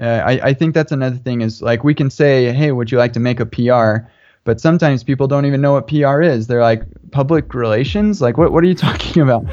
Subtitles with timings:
[0.00, 2.98] uh, I, I think that's another thing is like we can say, hey, would you
[2.98, 4.08] like to make a PR?
[4.44, 6.46] But sometimes people don't even know what PR is.
[6.46, 8.20] They're like public relations.
[8.20, 9.44] Like what what are you talking about?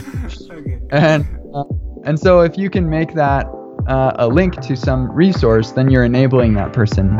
[0.91, 1.63] and uh,
[2.03, 3.45] and so if you can make that
[3.87, 7.19] uh, a link to some resource, then you're enabling that person.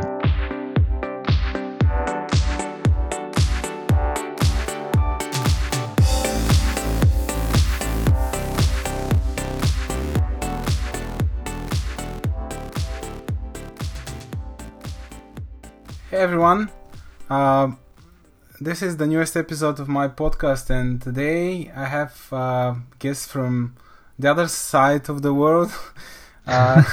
[16.46, 16.70] Everyone,
[17.28, 17.72] uh,
[18.62, 23.76] this is the newest episode of my podcast, and today I have uh, guests from
[24.20, 25.72] the other side of the world.
[26.46, 26.84] Uh,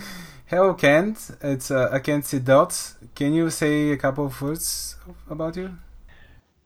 [0.46, 1.32] hello, Kent.
[1.42, 2.38] It's uh, C.
[2.38, 2.94] Dodds.
[3.16, 4.94] Can you say a couple of words
[5.28, 5.76] about you?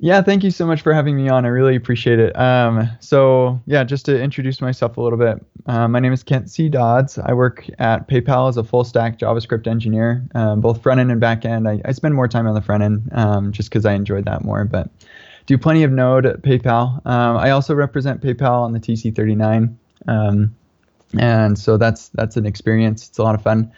[0.01, 1.45] Yeah, thank you so much for having me on.
[1.45, 2.37] I really appreciate it.
[2.37, 6.51] Um, so, yeah, just to introduce myself a little bit, uh, my name is Kent
[6.51, 6.69] C.
[6.69, 7.17] Dodds.
[7.17, 11.21] I work at PayPal as a full stack JavaScript engineer, um, both front end and
[11.21, 11.69] back end.
[11.69, 14.45] I, I, spend more time on the front end um, just because I enjoyed that
[14.45, 14.91] more, but
[15.47, 16.95] do plenty of Node at PayPal.
[17.07, 19.77] Um, I also represent PayPal on the TC39.
[20.09, 20.55] Um,
[21.19, 23.09] and so that's that's an experience.
[23.09, 23.73] It's a lot of fun.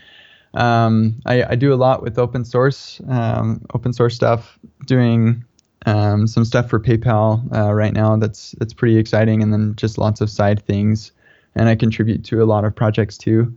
[0.54, 5.44] Um, I, I, do a lot with open source, open source stuff, doing
[5.86, 8.16] um, some stuff for PayPal uh, right now.
[8.16, 11.12] That's that's pretty exciting, and then just lots of side things.
[11.54, 13.56] And I contribute to a lot of projects too.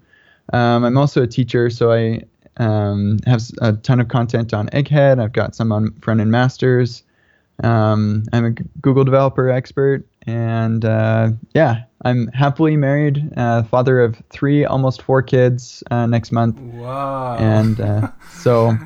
[0.53, 2.23] Um, I'm also a teacher, so I
[2.57, 5.21] um, have a ton of content on Egghead.
[5.21, 7.03] I've got some on Front End Masters.
[7.63, 14.21] Um, I'm a Google developer expert, and uh, yeah, I'm happily married, uh, father of
[14.29, 16.57] three, almost four kids uh, next month.
[16.59, 17.35] Wow!
[17.37, 18.77] And uh, so,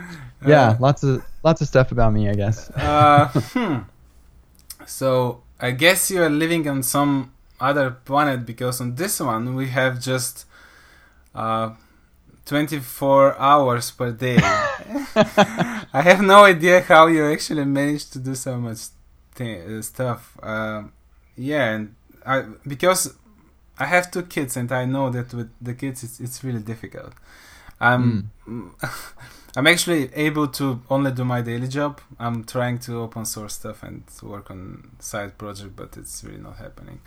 [0.48, 2.72] yeah, uh, lots of lots of stuff about me, I guess.
[2.78, 3.78] Uh, hmm.
[4.86, 9.70] So I guess you are living on some other planet because on this one we
[9.70, 10.46] have just
[12.46, 14.38] 24 hours per day.
[14.42, 18.80] I have no idea how you actually managed to do so much
[19.36, 20.38] th- stuff.
[20.42, 20.84] Uh,
[21.38, 21.96] yeah, and
[22.26, 23.16] I because
[23.80, 27.14] I have two kids, and I know that with the kids it's it's really difficult.
[27.80, 28.70] I'm mm.
[29.56, 32.02] I'm actually able to only do my daily job.
[32.20, 36.58] I'm trying to open source stuff and work on side project, but it's really not
[36.58, 37.02] happening.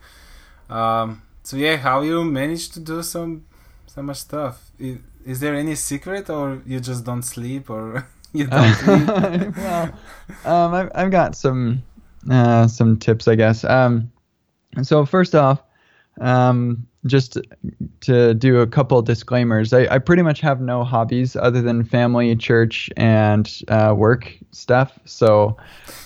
[0.71, 3.47] Um, so yeah, how you manage to do some
[3.87, 4.71] so much stuff?
[4.79, 9.57] Is, is there any secret, or you just don't sleep, or you don't?
[9.57, 9.93] well,
[10.45, 11.83] um, I've I've got some
[12.31, 13.65] uh, some tips, I guess.
[13.65, 14.13] Um,
[14.83, 15.63] so first off,
[16.21, 17.39] um, just
[18.01, 22.35] to do a couple disclaimers, I, I pretty much have no hobbies other than family,
[22.37, 24.99] church, and uh, work stuff.
[25.05, 25.57] So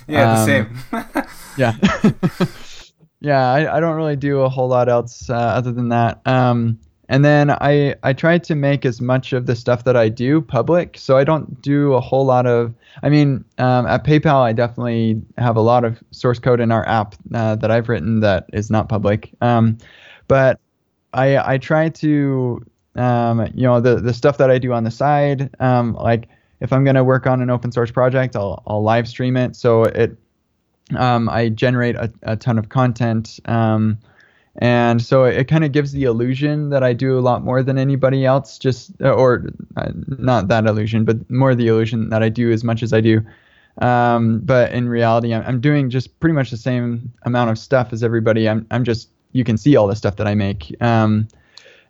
[0.06, 1.26] yeah, um, the same.
[1.56, 2.46] yeah,
[3.20, 3.52] yeah.
[3.52, 6.20] I, I don't really do a whole lot else uh, other than that.
[6.26, 6.78] Um,
[7.10, 10.40] and then I I try to make as much of the stuff that I do
[10.40, 10.96] public.
[10.96, 12.72] So I don't do a whole lot of.
[13.02, 16.86] I mean, um, at PayPal, I definitely have a lot of source code in our
[16.88, 19.32] app uh, that I've written that is not public.
[19.40, 19.76] Um,
[20.28, 20.60] but
[21.12, 24.92] I I try to um, you know the the stuff that I do on the
[24.92, 25.50] side.
[25.58, 26.28] Um, like
[26.60, 29.56] if I'm gonna work on an open source project, I'll I'll live stream it.
[29.56, 30.16] So it
[30.96, 33.40] um, I generate a, a ton of content.
[33.46, 33.98] Um,
[34.56, 37.78] and so it, kind of gives the illusion that I do a lot more than
[37.78, 38.58] anybody else.
[38.58, 39.46] Just uh, or
[39.76, 43.00] uh, not that illusion, but more the illusion that I do as much as I
[43.00, 43.20] do.
[43.78, 47.92] Um, but in reality, I'm, I'm doing just pretty much the same amount of stuff
[47.92, 48.48] as everybody.
[48.48, 50.74] I'm I'm just you can see all the stuff that I make.
[50.82, 51.28] Um,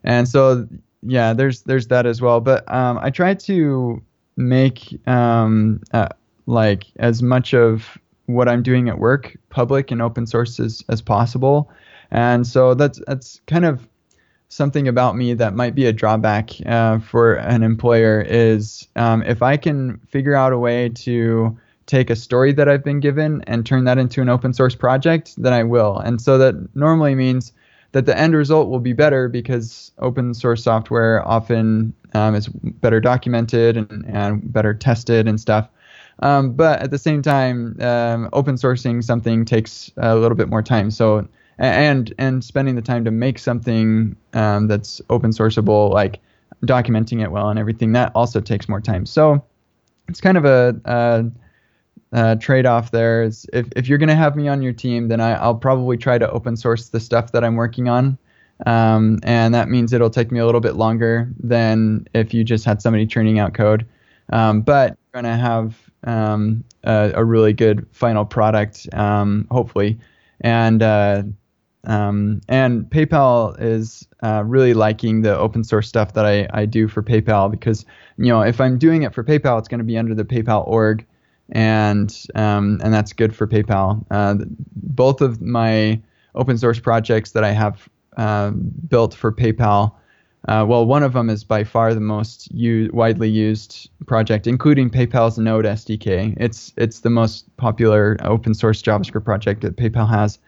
[0.04, 0.68] and so
[1.02, 2.40] yeah, there's there's that as well.
[2.40, 4.02] But um, I try to
[4.36, 6.08] make um, uh,
[6.46, 11.02] like as much of what I'm doing at work public and open source as, as
[11.02, 11.70] possible.
[12.10, 13.88] And so that's that's kind of
[14.48, 19.42] something about me that might be a drawback uh, for an employer is um, if
[19.42, 21.56] I can figure out a way to
[21.86, 25.34] take a story that I've been given and turn that into an open source project,
[25.38, 25.98] then I will.
[25.98, 27.52] And so that normally means
[27.92, 33.00] that the end result will be better because open source software often um, is better
[33.00, 35.68] documented and, and better tested and stuff.
[36.20, 40.62] Um, but at the same time, um, open sourcing something takes a little bit more
[40.62, 40.90] time.
[40.90, 41.26] So
[41.60, 46.20] and and spending the time to make something um, that's open sourceable, like
[46.64, 49.06] documenting it well and everything, that also takes more time.
[49.06, 49.44] So
[50.08, 51.24] it's kind of a, a,
[52.12, 53.22] a trade-off there.
[53.22, 56.18] Is if if you're gonna have me on your team, then I, will probably try
[56.18, 58.18] to open source the stuff that I'm working on.
[58.66, 62.64] Um, and that means it'll take me a little bit longer than if you just
[62.64, 63.86] had somebody churning out code.
[64.32, 69.98] Um, but you're gonna have um, a, a, really good final product, um, hopefully.
[70.40, 71.22] And uh,
[71.84, 76.88] um, and PayPal is uh, really liking the open source stuff that I, I do
[76.88, 77.84] for PayPal because
[78.18, 80.66] you know if I'm doing it for PayPal, it's going to be under the PayPal
[80.66, 81.06] org,
[81.50, 84.04] and um, and that's good for PayPal.
[84.10, 84.36] Uh,
[84.74, 86.00] both of my
[86.34, 89.94] open source projects that I have uh, built for PayPal.
[90.48, 94.88] Uh, well, one of them is by far the most u- widely used project, including
[94.88, 96.34] PayPal's Node SDK.
[96.38, 100.38] It's it's the most popular open source JavaScript project that PayPal has.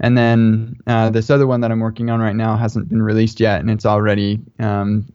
[0.00, 3.38] And then uh, this other one that I'm working on right now hasn't been released
[3.38, 5.10] yet, and it's already um,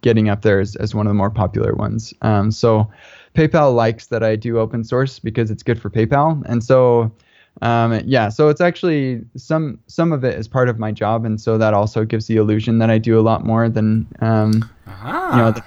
[0.00, 2.14] getting up there as, as one of the more popular ones.
[2.22, 2.90] Um, so
[3.34, 7.12] PayPal likes that I do open source because it's good for PayPal, and so
[7.60, 11.38] um, yeah, so it's actually some some of it is part of my job, and
[11.38, 15.30] so that also gives the illusion that I do a lot more than um, uh-huh.
[15.32, 15.50] you know.
[15.52, 15.62] The,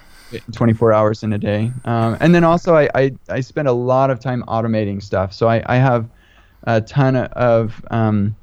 [0.52, 1.72] 24 hours in a day.
[1.86, 5.32] Um, and then also, I, I, I, spend a lot of time automating stuff.
[5.32, 6.10] So I, I have
[6.64, 8.36] a ton of um,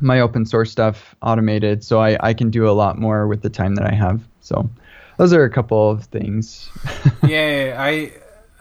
[0.00, 3.50] my open source stuff automated, so I, I can do a lot more with the
[3.50, 4.22] time that I have.
[4.40, 4.68] So
[5.16, 6.70] those are a couple of things.
[7.26, 8.12] yeah, I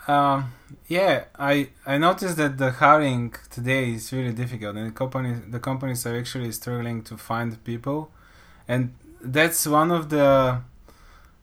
[0.08, 0.54] um,
[0.88, 5.60] yeah I I noticed that the hiring today is really difficult, and the companies the
[5.60, 8.12] companies are actually struggling to find people,
[8.68, 10.62] and that's one of the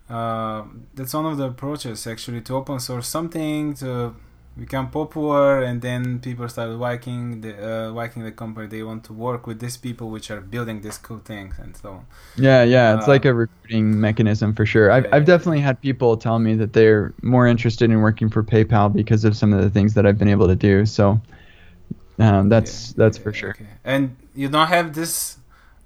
[0.08, 0.64] uh,
[0.94, 4.14] that's one of the approaches actually to open source something to
[4.56, 7.52] become popular and then people start liking the
[7.86, 8.66] uh, liking the company.
[8.68, 11.90] They want to work with these people which are building these cool things and so
[11.90, 12.06] on.
[12.36, 14.90] Yeah yeah it's uh, like a recruiting mechanism for sure.
[14.90, 18.42] I've, yeah, I've definitely had people tell me that they're more interested in working for
[18.42, 21.20] paypal because of some of the things that i've been able to do so
[22.18, 23.50] um, that's yeah, that's for sure.
[23.50, 23.66] okay.
[23.84, 25.38] and you don't have this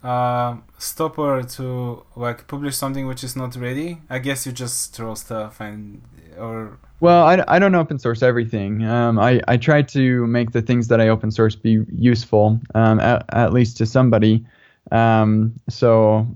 [0.03, 3.99] uh, stopper to like publish something which is not ready?
[4.11, 6.03] I guess you just throw stuff and
[6.39, 8.85] or well, I, I don't open source everything.
[8.85, 12.99] Um, I, I try to make the things that I open source be useful, um,
[13.01, 14.45] at, at least to somebody.
[14.91, 16.27] Um, so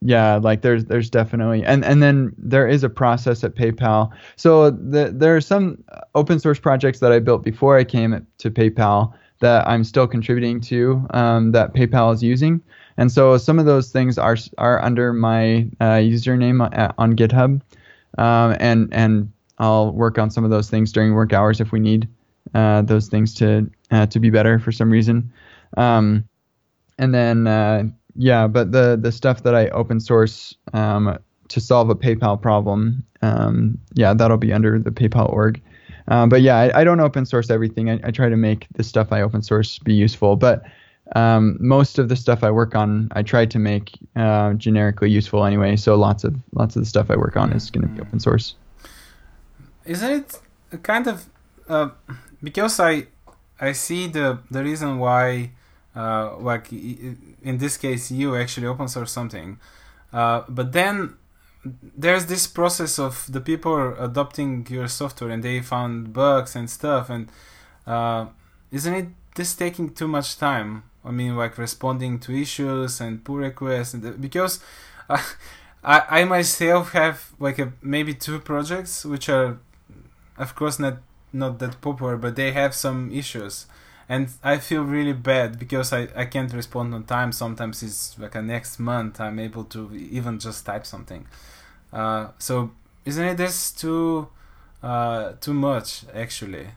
[0.00, 4.10] yeah, like there's there's definitely and and then there is a process at PayPal.
[4.36, 5.82] So the, there are some
[6.14, 10.60] open source projects that I built before I came to PayPal that I'm still contributing
[10.62, 12.60] to um, that PayPal is using.
[12.96, 16.60] And so some of those things are are under my uh, username
[16.98, 17.60] on GitHub,
[18.18, 21.80] um, and and I'll work on some of those things during work hours if we
[21.80, 22.08] need
[22.54, 25.32] uh, those things to uh, to be better for some reason.
[25.76, 26.28] Um,
[26.98, 27.84] and then uh,
[28.16, 31.18] yeah, but the the stuff that I open source um,
[31.48, 35.62] to solve a PayPal problem, um, yeah, that'll be under the PayPal org.
[36.08, 37.90] Uh, but yeah, I, I, don't open source everything.
[37.90, 40.36] I, I, try to make the stuff I open source be useful.
[40.36, 40.62] But
[41.16, 45.44] um, most of the stuff I work on, I try to make uh, generically useful
[45.44, 45.76] anyway.
[45.76, 48.20] So lots of lots of the stuff I work on is going to be open
[48.20, 48.54] source
[49.88, 50.10] isn't
[50.72, 51.26] it kind of
[51.68, 51.88] uh,
[52.42, 53.06] because I
[53.60, 55.50] I see the the reason why
[55.96, 59.58] uh, like in this case you actually open source something,
[60.12, 61.16] uh, but then
[61.96, 67.10] there's this process of the people adopting your software and they found bugs and stuff
[67.10, 67.28] and
[67.86, 68.26] uh,
[68.70, 70.84] isn't it this taking too much time?
[71.04, 74.60] I mean, like responding to issues and pull requests, and because
[75.08, 75.22] I,
[75.84, 79.58] I myself have like a, maybe two projects which are
[80.38, 80.98] of course not
[81.32, 83.66] not that popular, but they have some issues.
[84.08, 87.30] And I feel really bad because I, I can't respond on time.
[87.30, 91.26] Sometimes it's like a next month I'm able to even just type something.
[91.92, 92.70] Uh, so
[93.04, 94.28] isn't it this too
[94.82, 96.68] uh, too much actually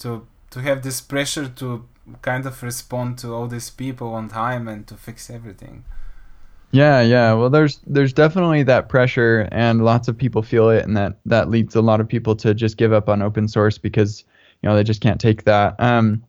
[0.00, 1.86] to to have this pressure to
[2.20, 5.84] kind of respond to all these people on time and to fix everything?
[6.72, 7.34] Yeah, yeah.
[7.34, 11.50] Well, there's there's definitely that pressure, and lots of people feel it, and that that
[11.50, 14.24] leads a lot of people to just give up on open source because
[14.62, 15.76] you know they just can't take that.
[15.78, 16.24] Um,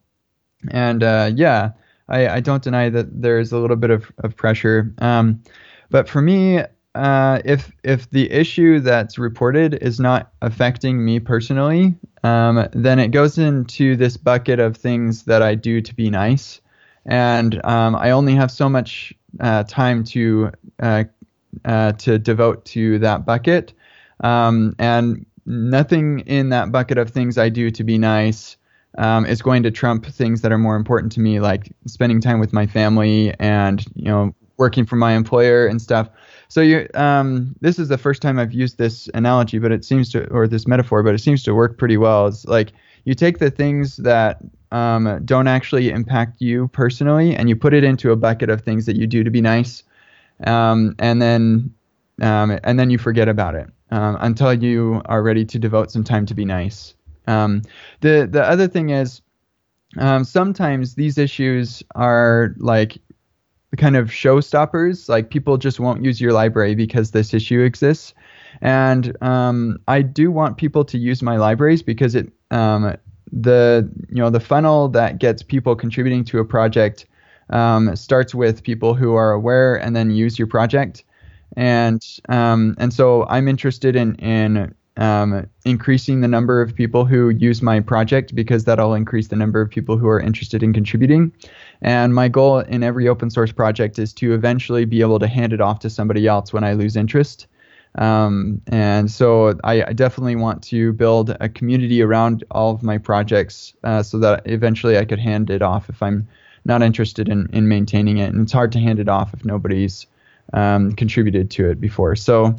[0.72, 1.72] and uh, yeah,
[2.10, 4.94] I, I don't deny that there's a little bit of, of pressure.
[5.00, 5.42] Um,
[5.90, 6.62] but for me,
[6.96, 13.10] uh, if if the issue that's reported is not affecting me personally, um, then it
[13.10, 16.62] goes into this bucket of things that I do to be nice,
[17.06, 21.04] and um, I only have so much uh, time to uh,
[21.66, 23.74] uh, to devote to that bucket,
[24.22, 28.58] um, and nothing in that bucket of things I do to be nice
[28.98, 32.40] um, is going to trump things that are more important to me, like spending time
[32.40, 36.10] with my family and you know working for my employer and stuff.
[36.48, 40.12] So you, um, this is the first time I've used this analogy, but it seems
[40.12, 42.28] to, or this metaphor, but it seems to work pretty well.
[42.28, 42.72] It's like
[43.06, 44.38] you take the things that
[44.74, 48.86] um, don't actually impact you personally, and you put it into a bucket of things
[48.88, 49.84] that you do to be nice,
[50.46, 51.74] um, and then
[52.22, 56.04] um, and then you forget about it um, until you are ready to devote some
[56.04, 56.96] time to be nice.
[57.28, 57.62] Um,
[58.02, 59.22] the the other thing is
[59.98, 62.98] um, sometimes these issues are like
[63.78, 65.10] kind of showstoppers.
[65.10, 68.14] Like people just won't use your library because this issue exists.
[68.62, 72.96] And um, I do want people to use my libraries because it um,
[73.34, 77.06] the you know the funnel that gets people contributing to a project
[77.50, 81.04] um, starts with people who are aware and then use your project.
[81.56, 87.30] And um, and so I'm interested in in um, increasing the number of people who
[87.30, 91.32] use my project because that'll increase the number of people who are interested in contributing.
[91.82, 95.52] And my goal in every open source project is to eventually be able to hand
[95.52, 97.48] it off to somebody else when I lose interest.
[97.96, 102.98] Um, and so I, I, definitely want to build a community around all of my
[102.98, 106.28] projects uh, so that eventually I could hand it off if I'm
[106.66, 108.34] not interested in, in maintaining it.
[108.34, 110.08] And it's hard to hand it off if nobody's
[110.54, 112.16] um, contributed to it before.
[112.16, 112.56] So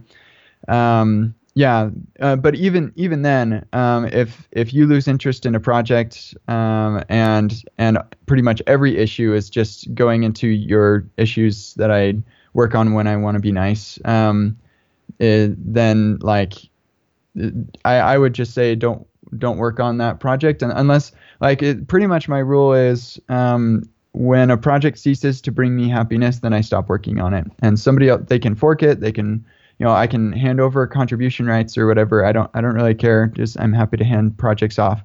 [0.68, 5.60] um, yeah, uh, but even even then, um, if if you lose interest in a
[5.60, 11.92] project um, and and pretty much every issue is just going into your issues that
[11.92, 12.14] I
[12.54, 14.56] work on when I want to be nice, um,
[15.18, 16.54] it, then like
[17.84, 19.06] I, I would just say don't
[19.38, 23.82] don't work on that project and unless like it, pretty much my rule is um,
[24.12, 27.46] when a project ceases to bring me happiness, then I stop working on it.
[27.60, 29.44] And somebody else, they can fork it, they can
[29.78, 32.24] you know, I can hand over contribution rights or whatever.
[32.24, 33.26] I don't I don't really care.
[33.26, 35.02] Just I'm happy to hand projects off.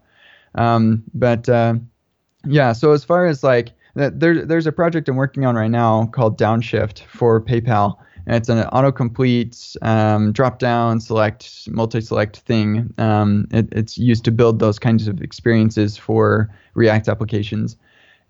[0.55, 1.75] Um, but uh,
[2.45, 6.05] yeah, so as far as like there, there's a project I'm working on right now
[6.07, 7.97] called Downshift for PayPal,
[8.29, 12.93] and it's an autocomplete um, drop down select multi select thing.
[12.99, 17.75] Um, it, it's used to build those kinds of experiences for React applications,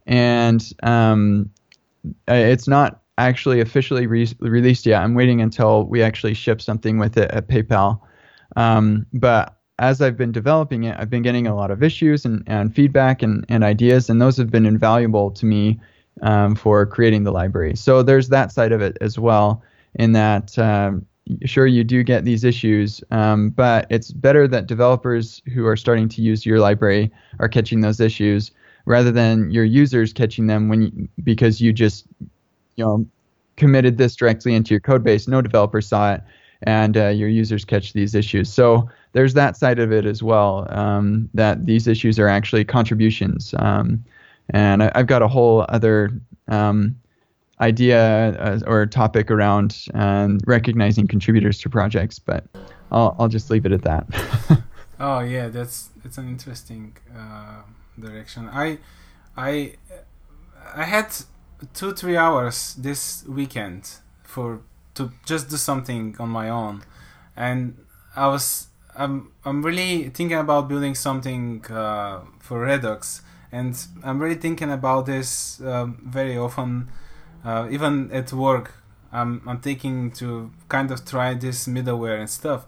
[0.07, 1.49] and um,
[2.29, 5.01] it's not actually officially re- released yet.
[5.03, 7.99] I'm waiting until we actually ship something with it at PayPal.
[8.55, 12.41] Um, but as I've been developing it, I've been getting a lot of issues and,
[12.47, 15.77] and feedback and, and ideas, and those have been invaluable to me
[16.21, 17.75] um, for creating the library.
[17.75, 19.61] So there's that side of it as well,
[19.99, 21.05] in that um,
[21.45, 26.07] sure you do get these issues, um, but it's better that developers who are starting
[26.09, 28.51] to use your library are catching those issues
[28.85, 32.05] rather than your users catching them when you, because you just
[32.77, 33.05] you know
[33.57, 35.27] committed this directly into your code base.
[35.27, 36.21] No developer saw it,
[36.63, 38.51] and uh, your users catch these issues.
[38.51, 40.65] So there's that side of it as well.
[40.69, 44.03] Um, that these issues are actually contributions, um,
[44.51, 46.09] and I, have got a whole other
[46.47, 46.95] um,
[47.61, 52.45] idea uh, or topic around um, recognizing contributors to projects, but
[52.91, 54.05] I'll I'll just leave it at that.
[54.99, 57.61] oh yeah, that's it's an interesting uh,
[57.99, 58.49] direction.
[58.51, 58.79] I
[59.35, 59.73] I
[60.75, 61.07] I had
[61.73, 63.89] two three hours this weekend
[64.23, 64.61] for
[64.95, 66.83] to just do something on my own,
[67.35, 67.77] and
[68.15, 74.35] I was I'm I'm really thinking about building something uh, for Redux, and I'm really
[74.35, 76.89] thinking about this um, very often,
[77.43, 78.73] uh, even at work.
[79.11, 82.65] I'm I'm thinking to kind of try this middleware and stuff,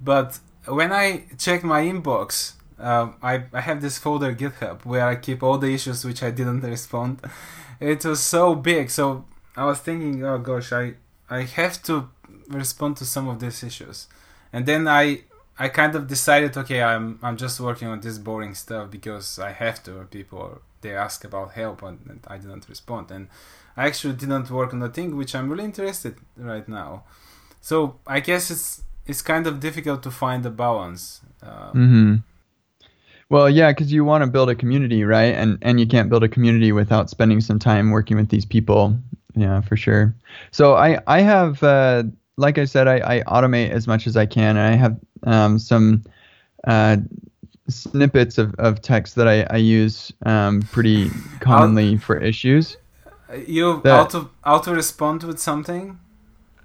[0.00, 5.16] but when I check my inbox, uh, I I have this folder GitHub where I
[5.16, 7.20] keep all the issues which I didn't respond,
[7.80, 8.90] it was so big.
[8.90, 9.24] So
[9.56, 10.94] I was thinking, oh gosh, I
[11.28, 12.10] I have to
[12.48, 14.08] respond to some of these issues,
[14.52, 15.22] and then I
[15.58, 19.52] I kind of decided, okay, I'm I'm just working on this boring stuff because I
[19.52, 20.06] have to.
[20.10, 23.28] People they ask about help and, and I didn't respond, and
[23.80, 27.04] I actually didn't work on the thing which I'm really interested right now.
[27.62, 31.22] So I guess it's it's kind of difficult to find the balance.
[31.42, 32.14] Um, mm-hmm.
[33.30, 35.34] Well, yeah, because you want to build a community, right?
[35.34, 38.98] And and you can't build a community without spending some time working with these people.
[39.34, 40.14] Yeah, for sure.
[40.50, 42.02] So I I have uh,
[42.36, 45.58] like I said, I, I automate as much as I can, and I have um,
[45.58, 46.04] some
[46.66, 46.98] uh,
[47.68, 51.10] snippets of, of text that I, I use um, pretty
[51.40, 52.76] commonly for issues.
[53.34, 55.98] You that, auto auto respond with something?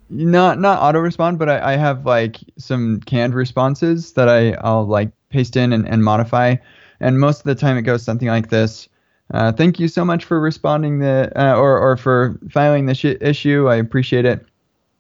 [0.10, 4.86] Not not auto respond, but I, I have like some canned responses that I I'll
[4.86, 6.56] like paste in and, and modify.
[7.00, 8.88] And most of the time it goes something like this.
[9.34, 13.68] Uh, thank you so much for responding the uh, or or for filing this issue.
[13.68, 14.46] I appreciate it.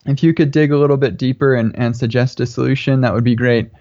[0.08, 3.24] If you could dig a little bit deeper and, and suggest a solution, that would
[3.24, 3.72] be great.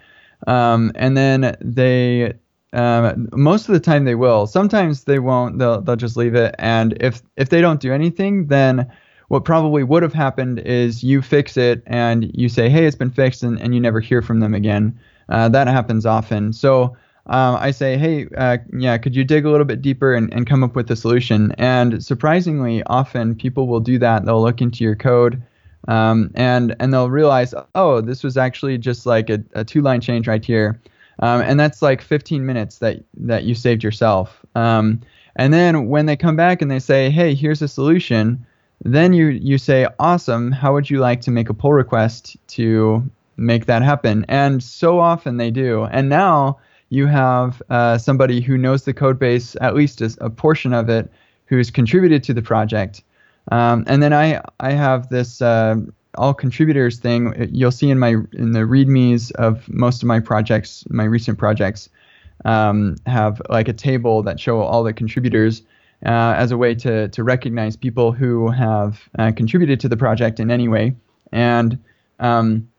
[0.47, 2.33] Um, and then they
[2.75, 4.47] um, most of the time they will.
[4.47, 5.59] Sometimes they won't.
[5.59, 6.55] They'll they'll just leave it.
[6.59, 8.91] And if if they don't do anything, then
[9.27, 13.09] what probably would have happened is you fix it and you say, hey, it's been
[13.09, 14.99] fixed, and, and you never hear from them again.
[15.29, 16.53] Uh, that happens often.
[16.53, 16.95] So
[17.27, 20.45] um, I say, hey, uh, yeah, could you dig a little bit deeper and, and
[20.45, 21.53] come up with a solution?
[21.57, 24.25] And surprisingly, often people will do that.
[24.25, 25.41] They'll look into your code
[25.87, 30.01] um, and and they'll realize, oh, this was actually just like a, a two line
[30.01, 30.79] change right here.
[31.19, 34.45] Um, and that's like 15 minutes that that you saved yourself.
[34.55, 35.01] Um,
[35.35, 38.45] and then when they come back and they say, hey, here's a solution,
[38.83, 40.51] then you you say, awesome.
[40.51, 43.03] How would you like to make a pull request to
[43.37, 44.25] make that happen?
[44.27, 45.85] And so often they do.
[45.85, 50.29] And now you have uh, somebody who knows the code base, at least a, a
[50.29, 51.11] portion of it,
[51.45, 53.03] who's contributed to the project.
[53.51, 55.77] Um, and then I I have this uh,
[56.17, 57.49] all contributors thing.
[57.51, 61.89] You'll see in my in the readmes of most of my projects, my recent projects,
[62.43, 65.61] um, have like a table that show all the contributors
[66.05, 70.39] uh, as a way to to recognize people who have uh, contributed to the project
[70.39, 70.95] in any way.
[71.31, 71.79] And
[72.19, 72.69] um,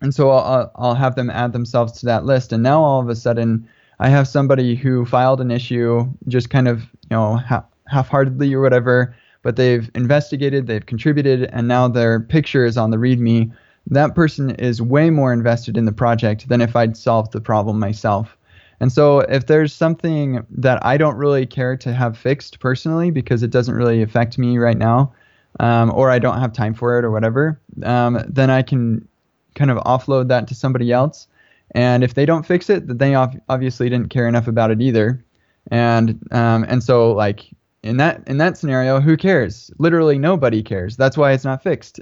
[0.00, 2.52] and so I'll, I'll have them add themselves to that list.
[2.52, 3.68] And now all of a sudden,
[4.00, 8.60] I have somebody who filed an issue just kind of you know ha- half-heartedly or
[8.60, 13.52] whatever but they've investigated, they've contributed, and now their picture is on the README.
[13.88, 17.78] That person is way more invested in the project than if I'd solved the problem
[17.78, 18.36] myself.
[18.80, 23.42] And so, if there's something that I don't really care to have fixed personally because
[23.42, 25.12] it doesn't really affect me right now,
[25.60, 29.06] um, or I don't have time for it or whatever, um, then I can
[29.54, 31.28] kind of offload that to somebody else.
[31.72, 35.24] And if they don't fix it, then they obviously didn't care enough about it either.
[35.70, 37.50] And um, and so like
[37.82, 39.70] in that in that scenario, who cares?
[39.78, 40.96] Literally nobody cares.
[40.96, 42.00] That's why it's not fixed.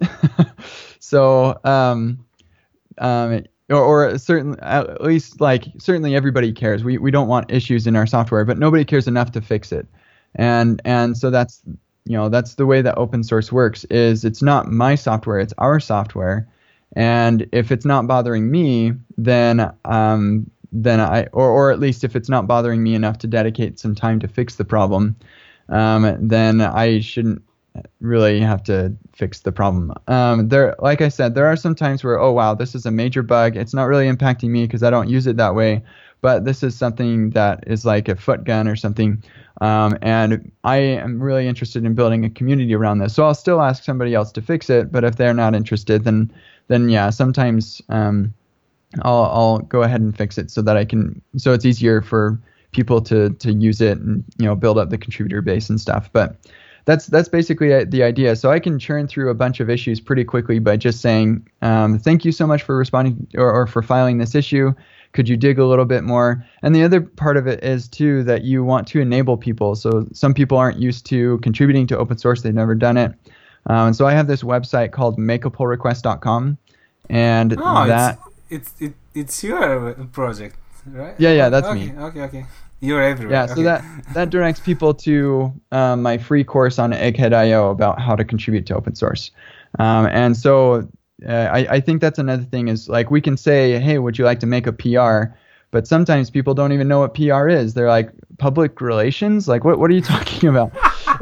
[1.01, 2.25] so, um,
[2.99, 6.85] um, or, or at least like certainly everybody cares.
[6.85, 9.87] We we don't want issues in our software, but nobody cares enough to fix it.
[10.35, 11.63] And and so that's
[12.05, 13.85] you know that's the way that open source works.
[13.85, 16.47] Is it's not my software, it's our software.
[16.97, 22.17] And if it's not bothering me, then um, then I or or at least if
[22.17, 25.17] it's not bothering me enough to dedicate some time to fix the problem,
[25.71, 27.43] um, then I shouldn't
[28.00, 29.93] really have to fix the problem.
[30.09, 32.91] Um, there, like I said, there are some times where, oh wow, this is a
[32.91, 33.57] major bug.
[33.57, 35.83] It's not really impacting me because I don't use it that way,
[36.21, 39.23] but this is something that is like a foot gun or something.
[39.61, 43.15] Um, and I am really interested in building a community around this.
[43.15, 46.33] So I'll still ask somebody else to fix it, but if they're not interested, then
[46.69, 48.33] then yeah, sometimes um,
[49.03, 52.41] I'll I'll go ahead and fix it so that I can so it's easier for
[52.73, 56.11] people to to use it and you know build up the contributor base and stuff.
[56.12, 56.37] But
[56.85, 58.37] that's that's basically the idea.
[58.37, 61.99] So I can churn through a bunch of issues pretty quickly by just saying, um,
[61.99, 64.73] "Thank you so much for responding or, or for filing this issue.
[65.12, 68.23] Could you dig a little bit more?" And the other part of it is too
[68.25, 69.75] that you want to enable people.
[69.75, 73.12] So some people aren't used to contributing to open source; they've never done it.
[73.66, 76.57] Um, and so I have this website called makeapullrequest.com,
[77.11, 78.18] and oh, that
[78.49, 81.14] it's it's, it, it's your project right?
[81.18, 81.99] Yeah, yeah, that's okay, me.
[81.99, 82.47] Okay, okay.
[82.81, 83.35] You're everywhere.
[83.35, 83.55] Yeah, okay.
[83.55, 88.25] so that that directs people to um, my free course on Egghead.io about how to
[88.25, 89.31] contribute to open source.
[89.79, 90.88] Um, and so
[91.27, 94.25] uh, I, I think that's another thing is like we can say, hey, would you
[94.25, 95.35] like to make a PR?
[95.71, 97.75] But sometimes people don't even know what PR is.
[97.75, 99.47] They're like public relations.
[99.47, 100.73] Like, what what are you talking about?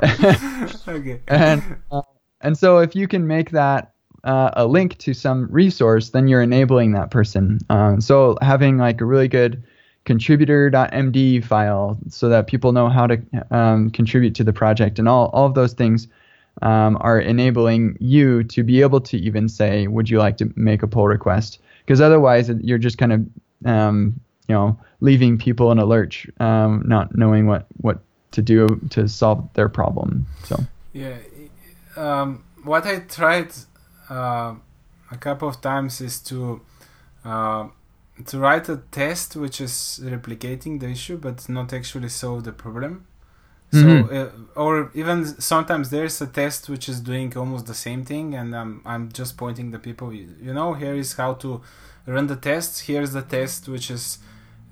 [0.88, 1.20] okay.
[1.26, 2.02] And uh,
[2.40, 3.92] and so if you can make that
[4.24, 7.58] uh, a link to some resource, then you're enabling that person.
[7.68, 9.64] Um, so having like a really good
[10.08, 15.26] contributor.md file so that people know how to um, contribute to the project and all,
[15.34, 16.08] all of those things
[16.62, 20.82] um, are enabling you to be able to even say, would you like to make
[20.82, 21.60] a pull request?
[21.84, 23.20] Because otherwise you're just kind of,
[23.66, 24.18] um,
[24.48, 27.98] you know, leaving people in a lurch, um, not knowing what, what
[28.30, 30.26] to do to solve their problem.
[30.44, 30.56] So
[30.94, 31.18] yeah,
[31.96, 33.50] um, what I tried
[34.08, 34.54] uh,
[35.10, 36.62] a couple of times is to
[37.26, 37.68] uh,
[38.26, 43.06] to write a test which is replicating the issue but not actually solve the problem.
[43.72, 44.08] Mm-hmm.
[44.08, 48.34] So, uh, or even sometimes there's a test which is doing almost the same thing,
[48.34, 50.12] and I'm I'm just pointing the people.
[50.12, 51.60] You know, here is how to
[52.06, 52.86] run the test.
[52.86, 54.18] Here's the test which is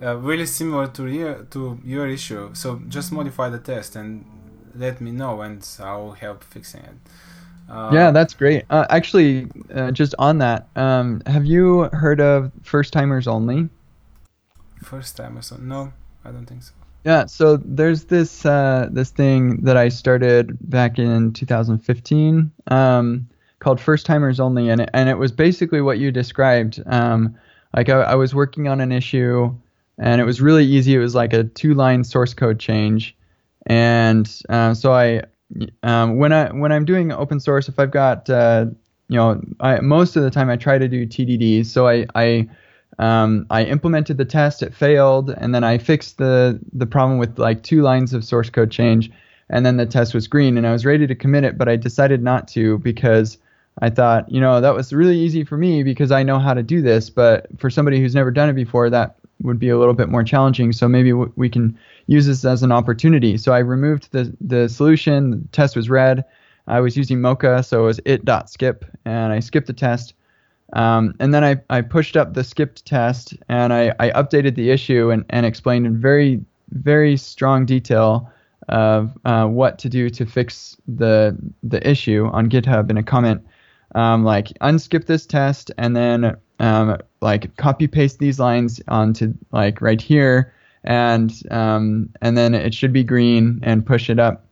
[0.01, 2.55] uh, really similar to your to your issue.
[2.55, 4.25] So just modify the test and
[4.75, 6.97] let me know, and I'll help fixing it.
[7.69, 8.65] Uh, yeah, that's great.
[8.71, 13.69] Uh, actually, uh, just on that, um, have you heard of First Timers Only?
[14.83, 15.67] First Timers Only?
[15.67, 15.93] No,
[16.25, 16.73] I don't think so.
[17.05, 23.29] Yeah, so there's this uh, this thing that I started back in 2015 um,
[23.61, 26.83] called First Timers Only, and it, and it was basically what you described.
[26.87, 27.37] Um,
[27.77, 29.55] like I, I was working on an issue,
[29.99, 30.97] and it was really easy.
[30.97, 33.17] It was like a two-line source code change,
[33.67, 35.23] and uh, so I
[35.83, 38.67] um, when I when I'm doing open source, if I've got uh,
[39.09, 42.49] you know, I, most of the time I try to do TDD, So I I
[42.99, 47.39] um, I implemented the test, it failed, and then I fixed the the problem with
[47.39, 49.11] like two lines of source code change,
[49.49, 51.77] and then the test was green, and I was ready to commit it, but I
[51.77, 53.39] decided not to because
[53.83, 56.63] I thought, you know, that was really easy for me because I know how to
[56.63, 59.95] do this, but for somebody who's never done it before, that would be a little
[59.95, 60.73] bit more challenging.
[60.73, 63.37] So maybe w- we can use this as an opportunity.
[63.37, 65.31] So I removed the the solution.
[65.31, 66.25] The test was red,
[66.67, 70.15] I was using Mocha, so it was it.skip, and I skipped the test.
[70.73, 74.71] Um, and then I, I pushed up the skipped test and I, I updated the
[74.71, 78.29] issue and, and explained in very, very strong detail
[78.69, 83.47] of uh, what to do to fix the the issue on GitHub in a comment.
[83.95, 89.81] Um, like unskip this test and then um, like copy paste these lines onto like
[89.81, 90.53] right here
[90.85, 94.47] and um, and then it should be green and push it up.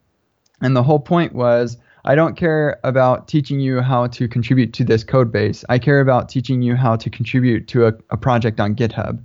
[0.61, 4.85] And the whole point was I don't care about teaching you how to contribute to
[4.85, 5.65] this code base.
[5.69, 9.23] I care about teaching you how to contribute to a, a project on GitHub.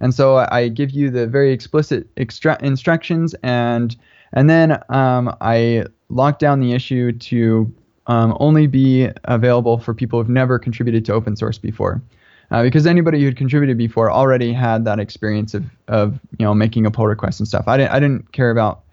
[0.00, 3.96] And so I give you the very explicit extra- instructions, and
[4.32, 7.72] and then um, I lock down the issue to
[8.06, 12.02] um, only be available for people who've never contributed to open source before.
[12.52, 16.86] Uh, because anybody who'd contributed before already had that experience of, of you know making
[16.86, 17.66] a pull request and stuff.
[17.66, 18.84] I didn't I didn't care about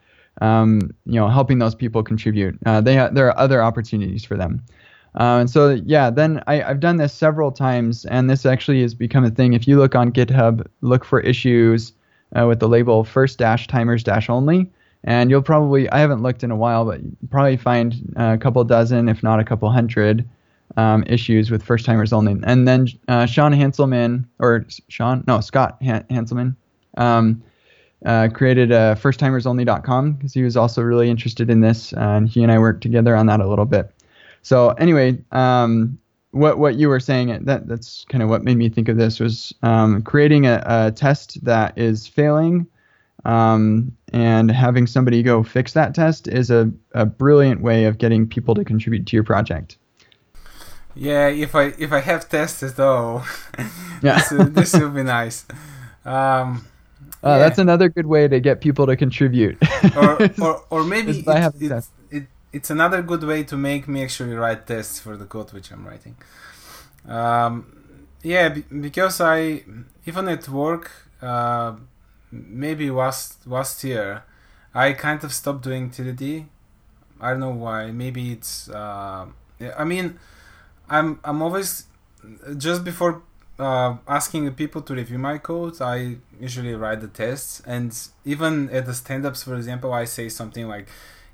[0.41, 2.57] um, you know, helping those people contribute.
[2.65, 4.63] Uh, they ha- there are other opportunities for them.
[5.19, 8.93] Uh, and so yeah, then I, have done this several times, and this actually has
[8.93, 9.53] become a thing.
[9.53, 11.93] If you look on GitHub, look for issues
[12.37, 14.69] uh, with the label first dash timers dash only,
[15.03, 19.09] and you'll probably I haven't looked in a while, but probably find a couple dozen,
[19.09, 20.27] if not a couple hundred.
[20.77, 25.77] Um, issues with first timers only, and then uh, Sean Hanselman or Sean no Scott
[25.82, 26.55] Han- Hanselman
[26.95, 27.41] um,
[28.05, 32.43] uh, created uh, firsttimersonly.com because he was also really interested in this, uh, and he
[32.43, 33.91] and I worked together on that a little bit.
[34.41, 35.97] So anyway, um,
[36.32, 39.19] what what you were saying that that's kind of what made me think of this
[39.19, 42.67] was um, creating a, a, test that is failing,
[43.25, 48.27] um, and having somebody go fix that test is a, a brilliant way of getting
[48.27, 49.77] people to contribute to your project.
[50.99, 53.23] Yeah, if I if I have tested though,
[54.03, 54.19] yeah.
[54.19, 55.45] this, this would be nice.
[56.03, 56.67] Um,
[57.23, 57.38] uh, yeah.
[57.39, 59.57] That's another good way to get people to contribute.
[59.95, 64.33] or, or, or maybe it, it, it, it's another good way to make me actually
[64.33, 66.17] write tests for the code which I'm writing.
[67.07, 69.63] Um, yeah, because I
[70.05, 71.75] even at work, uh,
[72.29, 74.23] maybe last last year,
[74.73, 76.47] I kind of stopped doing TDD.
[77.21, 77.91] I don't know why.
[77.91, 78.69] Maybe it's.
[78.69, 79.27] Uh,
[79.77, 80.19] I mean,
[80.89, 81.86] I'm I'm always
[82.58, 83.21] just before
[83.60, 88.86] uh, asking people to review my code, I usually write the tests, and even at
[88.86, 90.88] the stand-ups, for example, I say something like,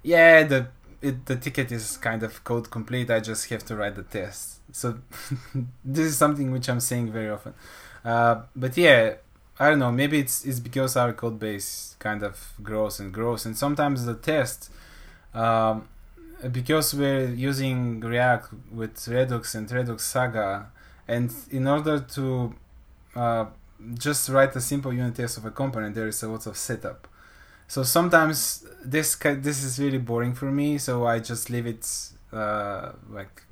[0.04, 0.68] "Yeah, the
[1.02, 3.12] it, the ticket is kind of code complete.
[3.12, 5.00] I just have to write the test." So
[5.86, 7.54] this is something which I'm saying very often.
[8.04, 9.16] Uh, but yeah,
[9.60, 9.92] I don't know.
[9.92, 14.16] Maybe it's it's because our code base kind of grows and grows, and sometimes the
[14.16, 14.72] test.
[15.34, 15.90] Um,
[16.52, 20.68] because we're using React with Redux and Redux Saga,
[21.08, 22.54] and in order to
[23.16, 23.46] uh,
[23.94, 27.08] just write a simple unit test of a component, there is a lot of setup.
[27.68, 31.88] So sometimes this this is really boring for me, so I just leave it
[32.32, 33.44] uh, like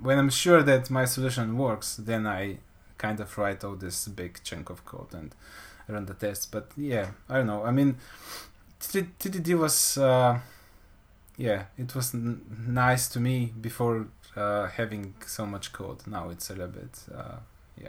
[0.00, 2.58] when I'm sure that my solution works, then I
[2.98, 5.34] kind of write all this big chunk of code and
[5.88, 6.50] run the test.
[6.50, 7.64] But yeah, I don't know.
[7.64, 7.96] I mean,
[8.80, 10.38] TDD was uh,
[11.40, 16.06] yeah, it was n- nice to me before uh, having so much code.
[16.06, 17.36] Now it's a little bit, uh,
[17.80, 17.88] yeah.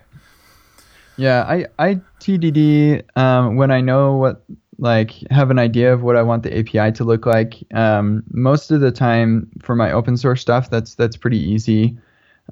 [1.17, 4.41] Yeah, I I TDD um, when I know what
[4.79, 7.55] like have an idea of what I want the API to look like.
[7.73, 11.97] Um, most of the time for my open source stuff, that's that's pretty easy.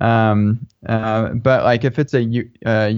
[0.02, 2.92] Um, uh, but like if it's a U, uh,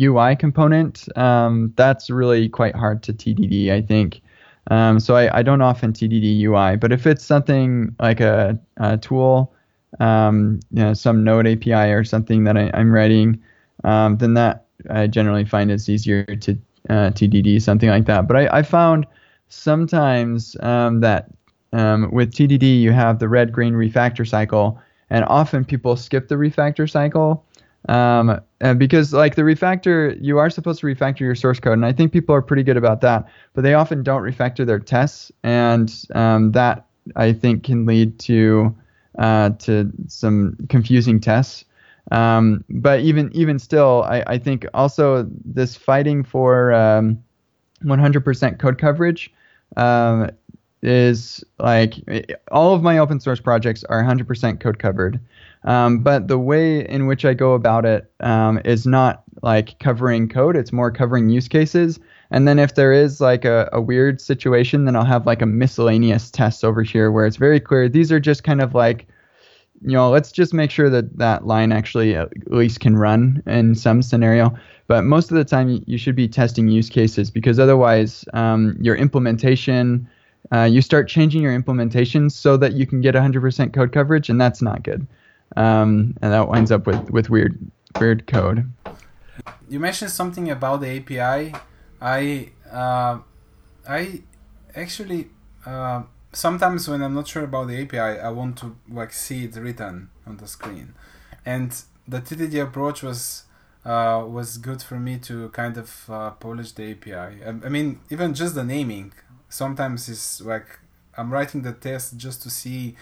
[0.00, 3.72] UI component, um, that's really quite hard to TDD.
[3.72, 4.20] I think.
[4.70, 8.98] Um, so I, I don't often TDD UI, but if it's something like a, a
[8.98, 9.54] tool
[10.00, 13.42] um, you know, some Node API or something that I, am writing,
[13.84, 16.52] um, then that I generally find it's easier to
[16.90, 18.28] uh, TDD something like that.
[18.28, 19.06] But I, I found
[19.48, 21.28] sometimes um, that
[21.72, 26.36] um, with TDD you have the red green refactor cycle, and often people skip the
[26.36, 27.44] refactor cycle.
[27.88, 28.40] Um,
[28.76, 32.12] because like the refactor, you are supposed to refactor your source code, and I think
[32.12, 33.26] people are pretty good about that.
[33.54, 38.74] But they often don't refactor their tests, and um, that I think can lead to
[39.18, 41.64] uh, to some confusing tests.
[42.10, 47.22] Um, but even even still, I, I, think also this fighting for um,
[47.84, 49.30] 100% code coverage
[49.76, 50.30] um,
[50.82, 51.94] is like
[52.50, 55.20] all of my open source projects are 100% code covered.
[55.64, 60.28] Um, but the way in which I go about it um, is not like covering
[60.28, 61.98] code; it's more covering use cases.
[62.30, 65.46] And then if there is like a, a weird situation, then I'll have like a
[65.46, 69.08] miscellaneous test over here where it's very clear these are just kind of like,
[69.80, 73.74] you know, let's just make sure that that line actually at least can run in
[73.74, 74.54] some scenario.
[74.88, 78.96] But most of the time, you should be testing use cases because otherwise, um, your
[78.96, 80.08] implementation
[80.52, 84.40] uh, you start changing your implementation so that you can get 100% code coverage, and
[84.40, 85.06] that's not good.
[85.56, 87.58] Um, and that winds up with, with weird
[87.98, 88.70] weird code.
[89.68, 91.54] You mentioned something about the API.
[92.00, 93.18] I uh,
[93.88, 94.22] I
[94.74, 95.30] actually
[95.66, 99.56] uh, sometimes when I'm not sure about the API, I want to like see it
[99.56, 100.94] written on the screen,
[101.44, 101.72] and
[102.06, 103.44] the TDD approach was
[103.84, 107.14] uh, was good for me to kind of uh, polish the API.
[107.14, 109.12] I, I, mean, even just the naming
[109.48, 110.78] sometimes is like
[111.16, 112.96] I'm writing the test just to see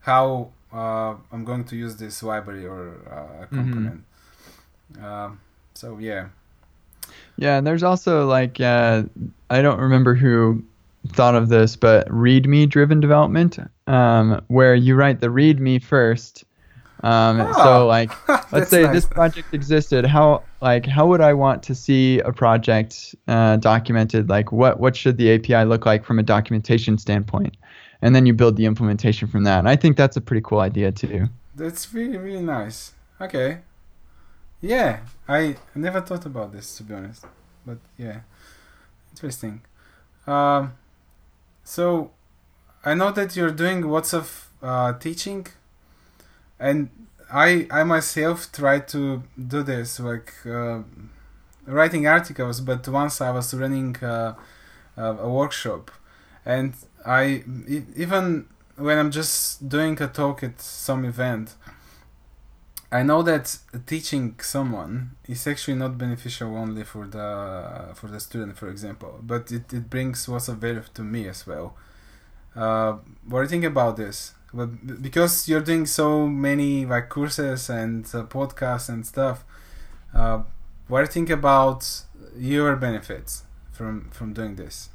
[0.00, 3.56] how uh, I'm going to use this library or uh, mm-hmm.
[3.56, 4.04] component.
[4.94, 5.34] Mm-hmm.
[5.74, 6.28] so yeah.
[7.36, 9.04] Yeah, and there's also like uh,
[9.48, 10.64] I don't remember who
[11.08, 16.44] thought of this, but README driven development, um, where you write the README first.
[17.04, 18.10] Um, oh, so like,
[18.52, 18.92] let's say nice.
[18.92, 20.04] this project existed.
[20.04, 24.28] How like how would I want to see a project uh, documented?
[24.28, 27.56] Like, what what should the API look like from a documentation standpoint?
[28.00, 29.58] And then you build the implementation from that.
[29.58, 31.28] And I think that's a pretty cool idea too.
[31.54, 32.92] That's really really nice.
[33.20, 33.58] Okay.
[34.60, 37.24] Yeah, I never thought about this to be honest,
[37.64, 38.20] but yeah,
[39.12, 39.62] interesting.
[40.26, 40.72] Um,
[41.62, 42.10] so
[42.84, 45.46] I know that you're doing lots of uh, teaching,
[46.58, 46.90] and
[47.32, 50.80] I I myself try to do this like uh,
[51.66, 52.60] writing articles.
[52.60, 54.34] But once I was running uh,
[54.96, 55.90] a workshop,
[56.44, 56.74] and
[57.08, 57.42] I
[57.96, 61.54] even when I'm just doing a talk at some event,
[62.92, 68.58] I know that teaching someone is actually not beneficial only for the for the student,
[68.58, 71.74] for example, but it, it brings of value to me as well.
[72.54, 74.34] Uh, what do you think about this?
[74.52, 79.44] But because you're doing so many like courses and uh, podcasts and stuff,
[80.14, 80.42] uh,
[80.88, 82.04] what do you think about
[82.36, 84.90] your benefits from from doing this?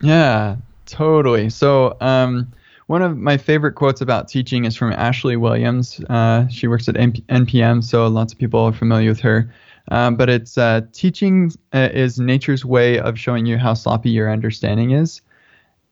[0.00, 0.56] Yeah,
[0.88, 1.50] totally.
[1.50, 2.52] So um,
[2.86, 6.00] one of my favorite quotes about teaching is from Ashley Williams.
[6.08, 9.52] Uh, she works at NPM, so lots of people are familiar with her.
[9.90, 14.30] Um, but it's uh, teaching uh, is nature's way of showing you how sloppy your
[14.30, 15.22] understanding is,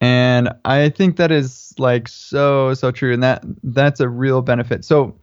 [0.01, 4.85] and I think that is like so so true, and that that's a real benefit.
[4.85, 5.17] So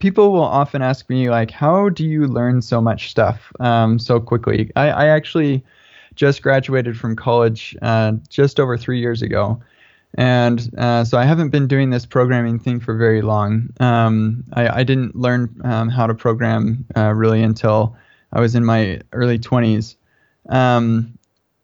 [0.00, 4.20] people will often ask me like, how do you learn so much stuff um, so
[4.20, 4.70] quickly?
[4.76, 5.64] I, I, actually
[6.18, 9.62] just graduated from college uh, just over three years ago.
[10.14, 13.70] And uh, so I haven't been doing this programming thing for very long.
[13.78, 17.96] Um, I, I, didn't learn um, how to program uh, really until
[18.32, 19.94] I was in my early 20s.
[20.48, 21.16] Um,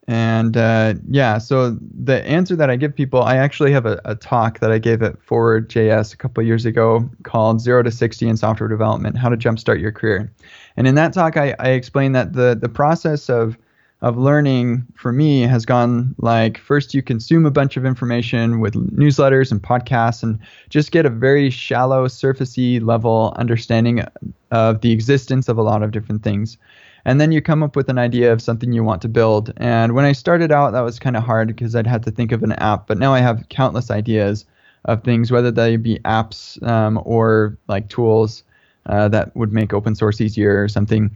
[0.06, 4.14] and uh, yeah, so the answer that I give people, I actually have a, a
[4.14, 8.28] talk that I gave at Forward JS a couple years ago called Zero to 60
[8.28, 10.30] in Software Development How to Jumpstart Your Career.
[10.76, 13.56] And in that talk, I, I explained that the, the process of
[14.04, 18.74] of learning for me has gone like first you consume a bunch of information with
[18.74, 20.38] newsletters and podcasts and
[20.68, 24.04] just get a very shallow surfacey level understanding
[24.50, 26.58] of the existence of a lot of different things.
[27.06, 29.54] And then you come up with an idea of something you want to build.
[29.56, 32.30] And when i started out that was kind of hard because i'd had to think
[32.30, 34.44] of an app but now i have countless ideas
[34.84, 38.44] of things whether they be apps um, or like tools
[38.84, 41.10] uh, that would make open source easier or something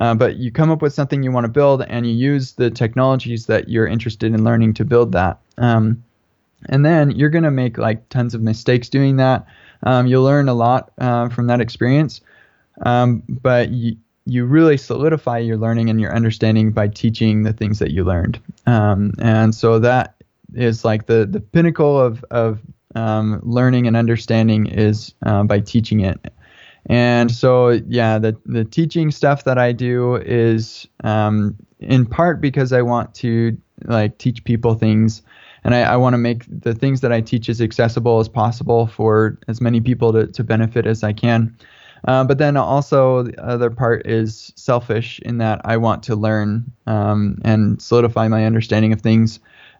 [0.00, 2.70] uh, but you come up with something you want to build and you use the
[2.70, 5.38] technologies that you're interested in learning to build that.
[5.58, 6.02] Um,
[6.68, 9.46] and then you're going to make like tons of mistakes doing that.
[9.82, 12.20] Um, you'll learn a lot uh, from that experience.
[12.82, 17.78] Um, but you, you really solidify your learning and your understanding by teaching the things
[17.80, 18.40] that you learned.
[18.66, 20.14] Um, and so that
[20.54, 22.60] is like the, the pinnacle of, of
[22.94, 26.32] um, learning and understanding is uh, by teaching it.
[26.86, 32.72] And so, yeah, the, the teaching stuff that I do is um, in part because
[32.72, 35.22] I want to like teach people things
[35.64, 38.86] and I, I want to make the things that I teach as accessible as possible
[38.86, 41.56] for as many people to, to benefit as I can.
[42.08, 46.72] Uh, but then also the other part is selfish in that I want to learn
[46.86, 49.38] um, and solidify my understanding of things.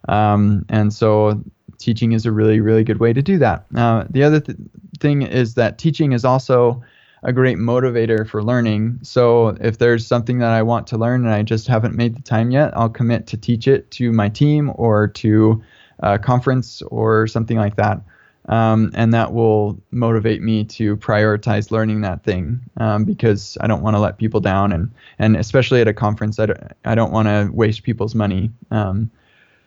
[0.08, 1.42] Um, and so
[1.78, 3.66] teaching is a really, really good way to do that.
[3.74, 4.58] Uh, the other th-
[5.00, 6.80] thing is that teaching is also
[7.22, 8.98] a great motivator for learning.
[9.02, 12.22] So if there's something that I want to learn and I just haven't made the
[12.22, 15.62] time yet, I'll commit to teach it to my team or to
[16.00, 18.00] a conference or something like that.
[18.48, 23.82] Um, and that will motivate me to prioritize learning that thing um, because I don't
[23.82, 27.12] want to let people down and and especially at a conference I don't, I don't
[27.12, 28.50] want to waste people's money.
[28.72, 29.12] Um,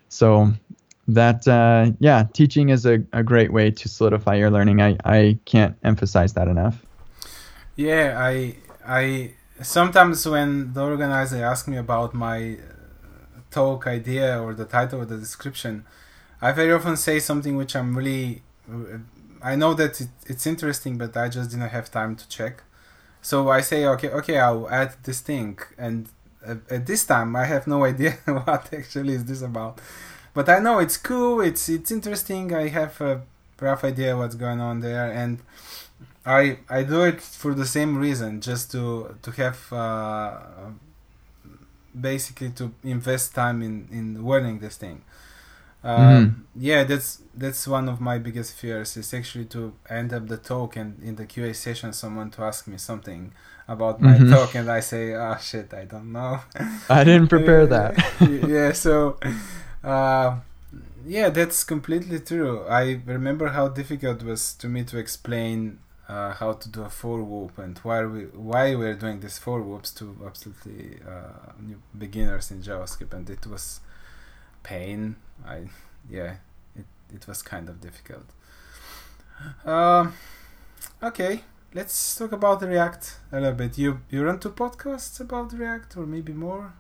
[0.10, 0.52] so
[1.08, 4.82] that uh, yeah, teaching is a, a great way to solidify your learning.
[4.82, 6.85] I, I can't emphasize that enough.
[7.76, 14.54] Yeah, I I sometimes when the organizer asks me about my uh, talk idea or
[14.54, 15.86] the title or the description,
[16.42, 18.44] I very often say something which I'm really.
[18.72, 19.00] Uh,
[19.44, 22.64] I know that it, it's interesting, but I just didn't have time to check.
[23.22, 26.10] So I say, okay, okay, I'll add this thing, and
[26.48, 29.82] uh, at this time I have no idea what actually is this about.
[30.34, 31.42] But I know it's cool.
[31.42, 32.54] It's it's interesting.
[32.54, 33.24] I have a
[33.62, 35.40] rough idea what's going on there, and
[36.26, 40.38] I I do it for the same reason, just to to have uh,
[42.00, 45.02] basically to invest time in in learning this thing.
[45.84, 46.42] Uh, mm-hmm.
[46.56, 50.76] Yeah, that's that's one of my biggest fears is actually to end up the talk
[50.76, 53.32] and in the QA session someone to ask me something
[53.68, 54.32] about my mm-hmm.
[54.32, 56.40] talk and I say, oh shit, I don't know.
[56.90, 57.94] I didn't prepare that.
[58.48, 59.20] yeah, so
[59.84, 60.38] uh,
[61.06, 62.66] yeah, that's completely true.
[62.68, 66.90] I remember how difficult it was to me to explain uh, how to do a
[66.90, 71.82] for loop and why we why we're doing this for loops to absolutely uh, new
[71.98, 73.80] beginners in JavaScript, and it was
[74.64, 75.16] pain.
[75.46, 75.70] I
[76.10, 76.36] yeah,
[76.76, 78.26] it it was kind of difficult.
[79.66, 80.12] Uh,
[81.04, 81.42] okay,
[81.74, 83.78] let's talk about React a little bit.
[83.78, 86.74] You you run two podcasts about React, or maybe more?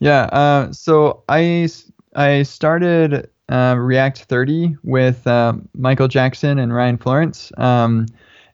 [0.00, 0.22] Yeah.
[0.24, 1.68] Uh, so I
[2.14, 7.52] I started uh, React 30 with uh, Michael Jackson and Ryan Florence.
[7.56, 8.06] Um,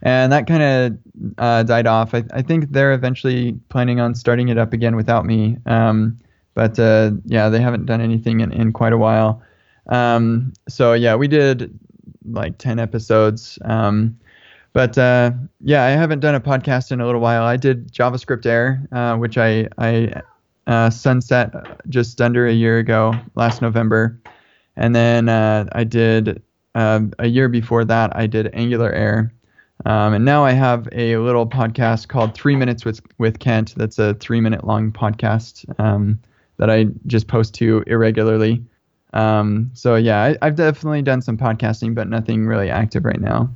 [0.05, 0.99] and that kind of
[1.39, 2.15] uh, died off.
[2.15, 5.57] I, I, think they're eventually planning on starting it up again without me.
[5.65, 6.21] Um,
[6.53, 9.43] but uh, yeah, they haven't done anything in, in quite a while.
[9.89, 11.77] Um, so yeah, we did
[12.31, 13.59] like 10 episodes.
[13.65, 14.19] Um,
[14.75, 17.45] but uh, yeah, I haven't done a podcast in a little while.
[17.45, 20.21] I did JavaScript Air, uh, which I, I
[20.67, 21.51] uh, sunset
[21.89, 24.21] just under a year ago, last November.
[24.77, 26.43] And then uh, I did
[26.75, 29.34] a year before that, I did Angular Air.
[29.87, 33.75] Um, and now I have a little podcast called Three Minutes with with Kent.
[33.77, 36.19] That's a three minute long podcast um,
[36.57, 38.65] that I just post to irregularly.
[39.13, 43.49] Um, so yeah, I, have definitely done some podcasting, but nothing really active right now.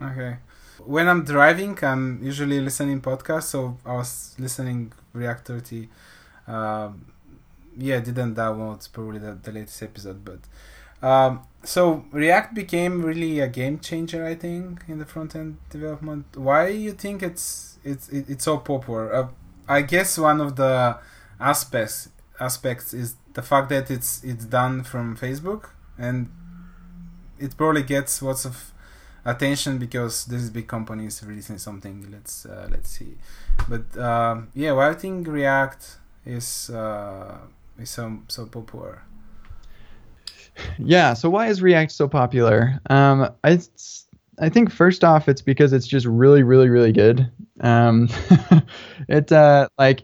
[0.00, 0.36] Okay.
[0.84, 3.44] When I'm driving, I'm usually listening podcasts.
[3.44, 5.88] So I was listening React 30.
[6.46, 7.06] Um,
[7.78, 10.40] yeah, didn't download probably the, the latest episode, but
[11.02, 16.36] um, so React became really a game changer, I think, in the front end development.
[16.36, 19.14] Why do you think it's it's it's so popular?
[19.14, 19.28] Uh,
[19.68, 20.98] I guess one of the
[21.40, 26.30] aspects aspects is the fact that it's it's done from Facebook and
[27.38, 28.72] it probably gets lots of
[29.24, 32.08] attention because this big company is releasing something.
[32.10, 33.16] Let's uh, let's see,
[33.68, 37.38] but uh, yeah, why I think React is uh,
[37.78, 39.02] is so so popular.
[40.78, 41.14] Yeah.
[41.14, 42.80] So why is React so popular?
[42.90, 43.60] Um, I
[44.38, 47.30] I think first off, it's because it's just really, really, really good.
[47.60, 48.08] Um,
[49.08, 50.02] it uh, like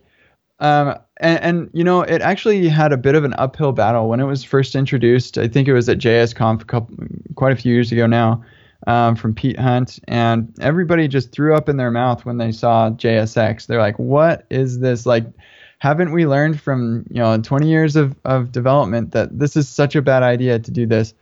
[0.59, 4.21] um, and, and, you know it actually had a bit of an uphill battle when
[4.21, 5.37] it was first introduced.
[5.37, 6.97] I think it was at JSConf a couple,
[7.35, 8.43] quite a few years ago now.
[8.89, 12.91] Um, from Pete Hunt, and everybody just threw up in their mouth when they saw
[12.91, 13.67] JSX.
[13.67, 15.07] They're like, "What is this?
[15.07, 15.25] Like,
[15.83, 19.97] haven't we learned from you know 20 years of, of development that this is such
[19.97, 21.13] a bad idea to do this?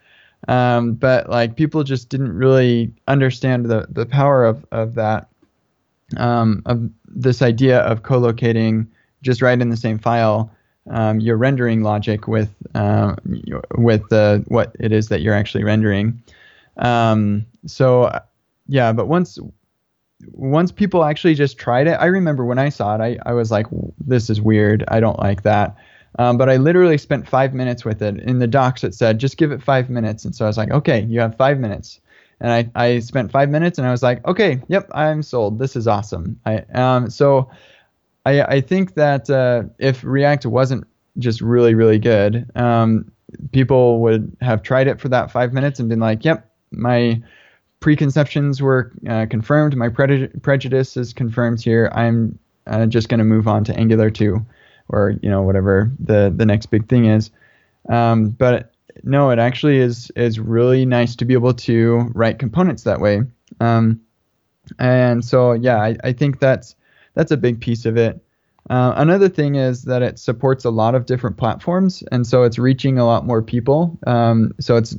[0.49, 5.29] Um, but like people just didn't really understand the, the power of, of that
[6.19, 8.87] um, of this idea of co-locating
[9.23, 10.51] just right in the same file
[10.91, 13.17] um, your rendering logic with uh,
[13.79, 16.23] with the what it is that you're actually rendering.
[16.77, 18.11] Um, so
[18.69, 19.39] yeah but once
[20.33, 23.51] once people actually just tried it, I remember when I saw it, I, I was
[23.51, 23.67] like,
[23.99, 24.85] this is weird.
[24.89, 25.77] I don't like that.
[26.19, 28.19] Um, but I literally spent five minutes with it.
[28.21, 30.25] In the docs, it said, just give it five minutes.
[30.25, 32.01] And so I was like, okay, you have five minutes.
[32.41, 35.59] And I, I spent five minutes and I was like, okay, yep, I'm sold.
[35.59, 36.41] This is awesome.
[36.47, 37.51] I, um, so
[38.27, 40.87] I, I think that uh, if React wasn't
[41.19, 43.11] just really, really good, um,
[43.53, 47.23] people would have tried it for that five minutes and been like, yep, my
[47.81, 49.77] preconceptions were uh, confirmed.
[49.77, 51.91] My pre- prejudice is confirmed here.
[51.95, 54.45] I'm uh, just going to move on to Angular 2
[54.89, 57.31] or, you know, whatever the, the next big thing is.
[57.89, 62.83] Um, but no, it actually is, is really nice to be able to write components
[62.83, 63.23] that way.
[63.61, 64.01] Um,
[64.79, 66.77] and so, yeah, I, I think that's,
[67.15, 68.21] that's a big piece of it.
[68.69, 72.59] Uh, another thing is that it supports a lot of different platforms, and so it's
[72.59, 73.99] reaching a lot more people.
[74.07, 74.97] Um, so it's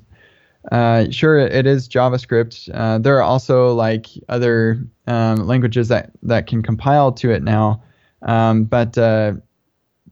[0.72, 2.70] uh, sure, it is JavaScript.
[2.74, 7.82] Uh, there are also like other um, languages that, that can compile to it now,
[8.22, 9.34] um, but uh,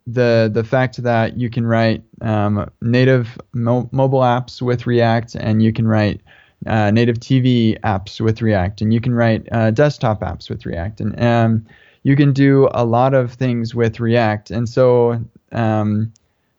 [0.08, 5.62] the the fact that you can write um, native mo- mobile apps with React, and
[5.62, 6.22] you can write
[6.66, 11.02] uh, native TV apps with React, and you can write uh, desktop apps with React,
[11.02, 11.66] and um,
[12.04, 16.12] you can do a lot of things with React, and so um,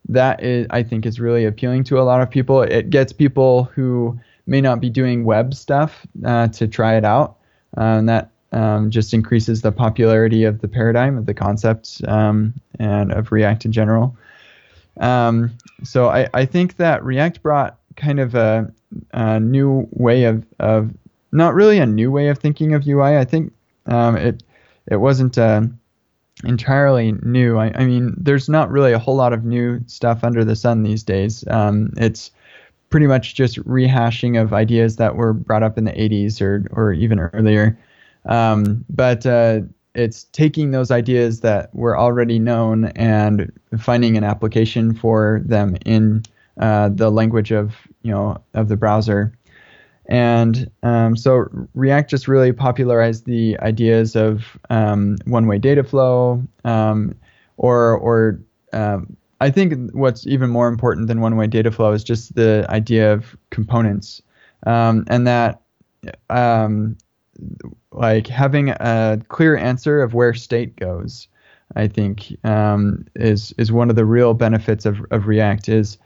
[0.09, 2.63] that is, I think is really appealing to a lot of people.
[2.63, 7.37] It gets people who may not be doing web stuff uh, to try it out,
[7.77, 12.55] uh, and that um, just increases the popularity of the paradigm of the concept um,
[12.79, 14.17] and of React in general.
[14.99, 15.53] Um,
[15.85, 18.73] so I, I think that React brought kind of a,
[19.13, 20.91] a, new way of, of
[21.33, 23.17] not really a new way of thinking of UI.
[23.17, 23.53] I think
[23.87, 24.43] um, it
[24.91, 25.39] it wasn't
[26.45, 27.59] entirely new.
[27.59, 30.83] I, I, mean, there's not really a whole lot of new stuff under the sun
[30.83, 31.45] these days.
[31.49, 32.31] Um, it's
[32.91, 36.93] pretty much just rehashing of ideas that were brought up in the 80s or or
[36.93, 37.79] even earlier.
[38.27, 39.61] Um, but uh,
[39.95, 46.23] it's taking those ideas that were already known and finding an application for them in
[46.59, 49.33] uh, the language of you know of the browser.
[50.07, 57.15] And um, so React just really popularized the ideas of um, one-way data flow, um,
[57.57, 58.41] or or
[58.73, 63.13] um, I think what's even more important than one-way data flow is just the idea
[63.13, 64.21] of components,
[64.67, 65.63] um, and that
[66.29, 66.97] um,
[67.93, 71.29] like having a clear answer of where state goes.
[71.77, 72.37] I think
[73.15, 75.99] is is one of the real benefits of, of React is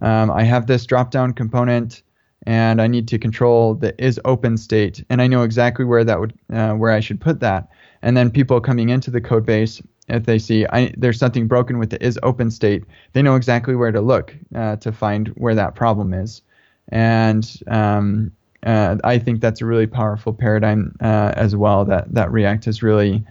[0.00, 2.02] I have this drop-down component
[2.46, 6.20] and I need to control the is open state, and I know exactly where that
[6.20, 7.68] would uh, where I should put that.
[8.02, 11.78] And then people coming into the code base, if they see I, there's something broken
[11.78, 15.54] with the is open state, they know exactly where to look uh, to find where
[15.54, 16.42] that problem is.
[16.88, 18.32] And um,
[18.64, 22.82] uh, I think that's a really powerful paradigm uh, as well that that React has
[22.82, 23.24] really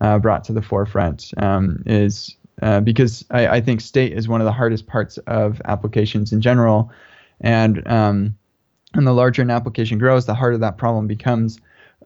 [0.00, 1.32] uh, brought to the forefront.
[1.38, 5.60] Um, is uh, because I, I, think state is one of the hardest parts of
[5.66, 6.90] applications in general,
[7.40, 8.36] and um,
[8.94, 11.58] and the larger an application grows, the harder that problem becomes.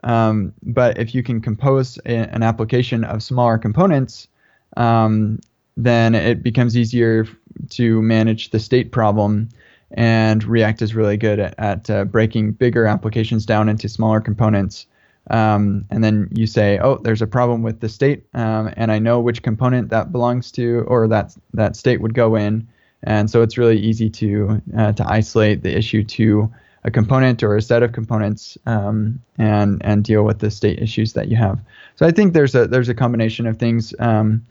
[0.02, 4.28] Um, but if you can compose a, an application of smaller components,
[4.76, 5.40] um,
[5.76, 7.26] then it becomes easier
[7.70, 9.48] to manage the state problem.
[9.92, 14.86] And React is really good at, at uh, breaking bigger applications down into smaller components.
[15.30, 18.98] Um, and then you say, oh, there's a problem with the state, um, and I
[18.98, 22.66] know which component that belongs to or that that state would go in.
[23.02, 26.50] And so it's really easy to uh, to isolate the issue to
[26.84, 31.12] a component or a set of components um, and and deal with the state issues
[31.12, 31.60] that you have.
[31.96, 34.46] So I think there's a there's a combination of things, um,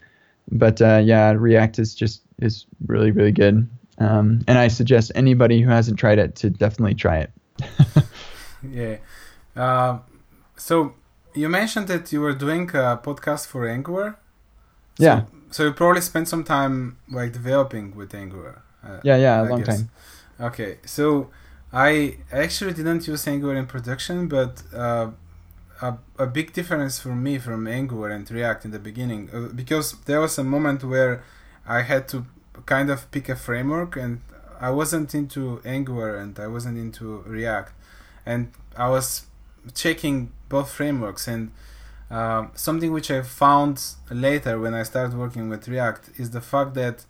[0.52, 3.68] but uh, yeah, React is just is really really good,
[3.98, 7.32] um, and I suggest anybody who hasn't tried it to definitely try it.
[8.72, 8.98] yeah.
[9.56, 10.00] Uh,
[10.56, 10.94] so
[11.34, 14.18] you mentioned that you were doing a podcast for Angular.
[14.98, 15.24] So, yeah.
[15.52, 18.62] So you probably spent some time like developing with Angular.
[18.84, 19.78] Uh, yeah, yeah, a I long guess.
[19.78, 19.90] time.
[20.40, 21.30] Okay, so
[21.72, 25.12] I actually didn't use Angular in production, but uh,
[25.82, 29.94] a, a big difference for me from Angular and React in the beginning, uh, because
[30.06, 31.24] there was a moment where
[31.68, 32.26] I had to
[32.66, 34.22] kind of pick a framework, and
[34.60, 37.74] I wasn't into Angular and I wasn't into React,
[38.26, 39.28] and I was
[39.74, 41.52] checking both frameworks and.
[42.12, 46.74] Uh, something which I found later when I started working with React is the fact
[46.74, 47.06] that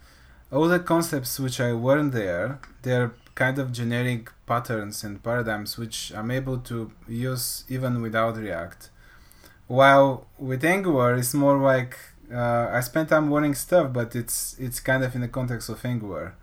[0.52, 6.12] all the concepts which I weren't there, they're kind of generic patterns and paradigms which
[6.14, 8.90] I'm able to use even without React.
[9.68, 11.98] While with Angular, it's more like
[12.34, 15.86] uh, I spend time learning stuff, but it's it's kind of in the context of
[15.86, 16.36] Angular.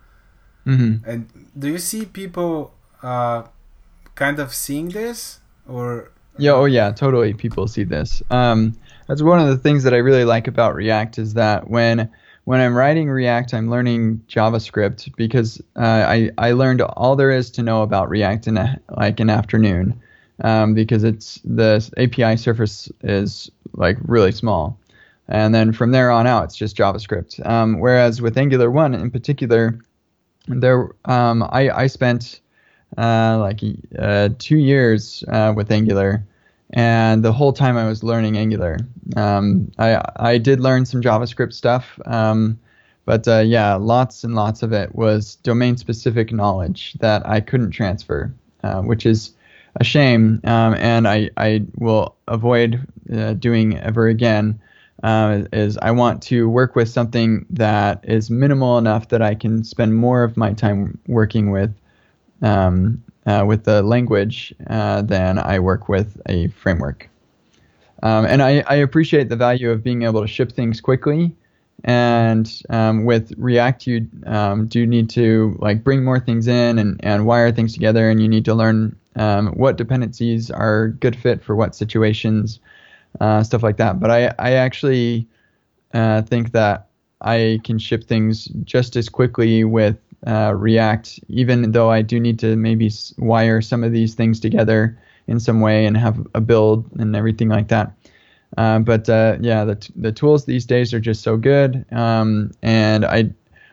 [0.66, 1.08] Mm-hmm.
[1.10, 1.20] And
[1.62, 2.72] do you see people
[3.02, 3.42] uh,
[4.14, 6.12] kind of seeing this or?
[6.38, 7.34] Yeah, oh yeah, totally.
[7.34, 8.22] People see this.
[8.30, 8.58] Um,
[9.06, 12.10] that's one of the things that I really like about React is that when
[12.46, 17.50] when I'm writing React, I'm learning JavaScript because uh, I I learned all there is
[17.50, 20.00] to know about React in a, like an afternoon,
[20.44, 24.78] um, because it's the API surface is like really small,
[25.26, 27.44] and then from there on out it's just JavaScript.
[27.44, 29.80] Um, whereas with Angular one in particular,
[30.46, 32.40] there um, I I spent
[32.96, 33.60] uh, like
[33.98, 36.24] uh, two years uh, with Angular
[36.70, 38.78] and the whole time I was learning Angular.
[39.16, 42.58] Um, I I did learn some JavaScript stuff, um,
[43.04, 48.34] but uh, yeah, lots and lots of it was domain-specific knowledge that I couldn't transfer,
[48.64, 49.32] uh, which is
[49.76, 54.60] a shame, um, and I I will avoid uh, doing ever again.
[55.02, 59.62] Uh, is I want to work with something that is minimal enough that I can
[59.62, 61.74] spend more of my time working with
[62.42, 67.08] um, uh, with the language uh, than I work with a framework.
[68.02, 71.34] Um, and I, I, appreciate the value of being able to ship things quickly.
[71.84, 77.00] And um, with React, you um, do need to like bring more things in and,
[77.02, 81.42] and wire things together, and you need to learn um, what dependencies are good fit
[81.42, 82.60] for what situations,
[83.20, 83.98] uh, stuff like that.
[83.98, 85.26] But I, I actually
[85.94, 86.88] uh, think that
[87.20, 92.38] I can ship things just as quickly with uh, React, even though I do need
[92.40, 96.88] to maybe wire some of these things together in some way and have a build
[96.98, 97.92] and everything like that.
[98.56, 102.52] Uh, but uh, yeah, the t- the tools these days are just so good, um,
[102.62, 103.30] and I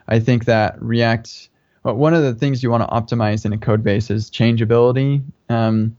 [0.08, 1.48] I think that React.
[1.84, 5.22] Well, one of the things you want to optimize in a code base is changeability
[5.48, 5.96] um,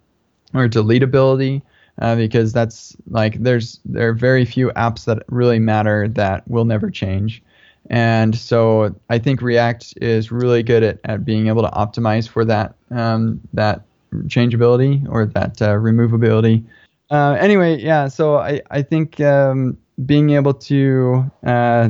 [0.53, 1.61] or deletability,
[1.99, 6.65] uh, because that's like there's there are very few apps that really matter that will
[6.65, 7.41] never change.
[7.89, 12.43] And so I think React is really good at, at being able to optimize for
[12.45, 13.83] that um, that
[14.27, 16.63] changeability or that uh, removability.
[17.11, 18.07] Uh, anyway, yeah.
[18.07, 21.89] So I I think um, being able to uh,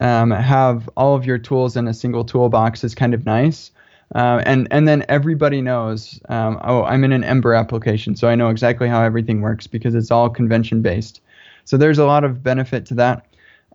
[0.00, 3.70] um, have all of your tools in a single toolbox is kind of nice.
[4.14, 6.20] Uh, and and then everybody knows.
[6.28, 9.94] Um, oh, I'm in an Ember application, so I know exactly how everything works because
[9.94, 11.20] it's all convention based.
[11.64, 13.26] So there's a lot of benefit to that.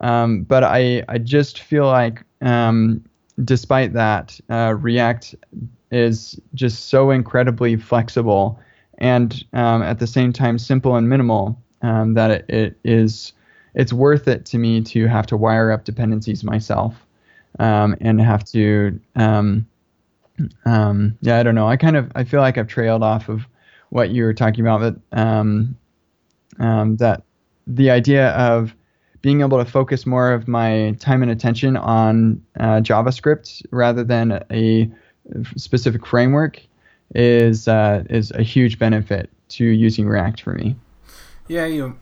[0.01, 3.03] Um, but I I just feel like um,
[3.43, 5.35] despite that, uh, React
[5.91, 8.59] is just so incredibly flexible
[8.97, 13.33] and um, at the same time simple and minimal um, that it, it is
[13.75, 16.95] it's worth it to me to have to wire up dependencies myself
[17.59, 19.65] um, and have to um,
[21.21, 21.67] yeah I don't know.
[21.67, 23.47] I kind of I feel like I've trailed off of
[23.89, 24.95] what you were talking about that
[26.97, 27.23] that
[27.67, 28.75] the idea of
[29.23, 34.43] being able to focus more of my time and attention on uh, JavaScript rather than
[34.51, 34.91] a
[35.55, 36.61] specific framework
[37.15, 40.75] is uh, is a huge benefit to using React for me.
[41.47, 41.97] Yeah, you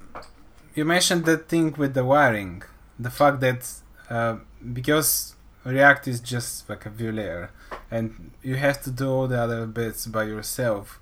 [0.73, 2.63] you mentioned that thing with the wiring,
[2.99, 3.71] the fact that
[4.09, 4.37] uh,
[4.73, 7.51] because React is just like a view layer,
[7.91, 10.99] and you have to do all the other bits by yourself.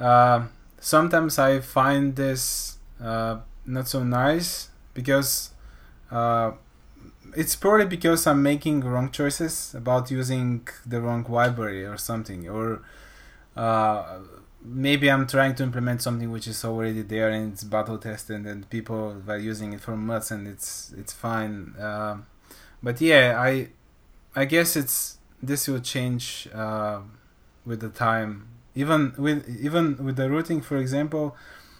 [0.00, 0.46] Uh,
[0.80, 4.69] sometimes I find this uh, not so nice
[5.00, 5.50] because
[6.10, 6.52] uh,
[7.36, 12.82] it's probably because I'm making wrong choices about using the wrong library or something, or
[13.56, 14.18] uh,
[14.62, 18.68] maybe I'm trying to implement something which is already there and it's battle tested and
[18.68, 21.74] people are using it for months and it's it's fine.
[21.88, 22.18] Uh,
[22.82, 23.68] but yeah, I
[24.34, 27.00] I guess it's this will change uh,
[27.64, 28.48] with the time.
[28.74, 31.36] Even with even with the routing, for example,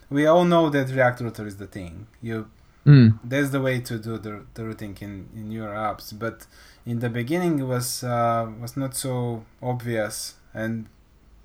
[0.09, 2.09] we all know that React Router is the thing.
[2.21, 2.51] You
[2.87, 3.19] Mm.
[3.23, 6.19] That's the way to do the, the routing in, in your apps.
[6.19, 6.47] But
[6.87, 10.35] in the beginning, it was uh, was not so obvious.
[10.55, 10.87] And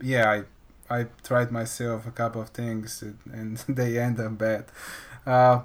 [0.01, 0.29] yeah,
[0.89, 4.65] I I tried myself a couple of things and they end up bad.
[5.25, 5.61] Uh,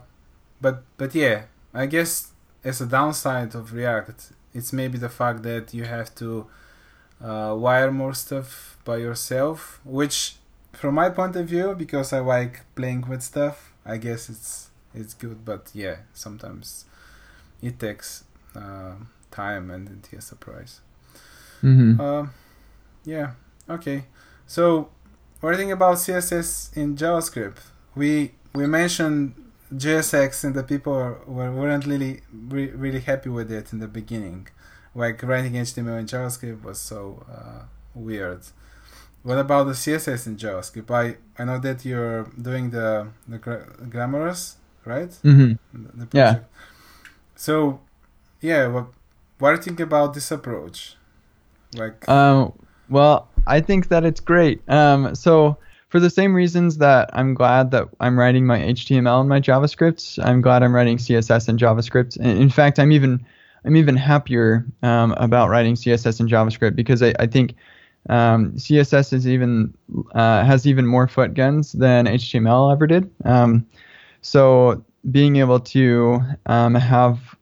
[0.60, 2.28] but but yeah, I guess
[2.64, 6.46] as a downside of React, it's maybe the fact that you have to
[7.22, 10.36] uh, wire more stuff by yourself, which
[10.72, 15.14] from my point of view, because I like playing with stuff, I guess it's it's
[15.14, 16.84] good but yeah sometimes
[17.62, 18.24] it takes
[18.56, 18.94] uh,
[19.30, 20.80] time and it is a price.
[21.62, 22.00] Mm-hmm.
[22.00, 22.26] uh,
[23.04, 23.32] yeah
[23.68, 24.04] okay.
[24.46, 24.88] So
[25.40, 27.58] what do you think about css in javascript?
[27.94, 29.34] We we mentioned
[29.72, 30.92] JSX and the people
[31.26, 34.48] were, weren't really re- really happy with it in the beginning.
[34.94, 37.62] Like writing html in javascript was so uh,
[37.94, 38.40] weird.
[39.22, 40.90] What about the css in javascript?
[40.90, 44.56] I i know that you're doing the the gra- glamorous
[44.90, 45.10] right?
[45.22, 46.04] Mm-hmm.
[46.12, 46.40] Yeah.
[47.36, 47.80] So,
[48.40, 48.86] yeah, what
[49.38, 50.96] what do you think about this approach?
[51.74, 52.52] Like, um,
[52.88, 54.60] well, I think that it's great.
[54.68, 55.56] Um, so
[55.88, 60.24] for the same reasons that I'm glad that I'm writing my HTML and my JavaScript,
[60.24, 62.16] I'm glad I'm writing CSS and JavaScript.
[62.18, 63.24] In fact, I'm even
[63.64, 67.54] I'm even happier um, about writing CSS and JavaScript because I, I think
[68.08, 69.74] um, CSS is even
[70.14, 73.10] uh, has even more foot guns than HTML ever did.
[73.24, 73.66] Um,
[74.22, 77.36] so being able to um, have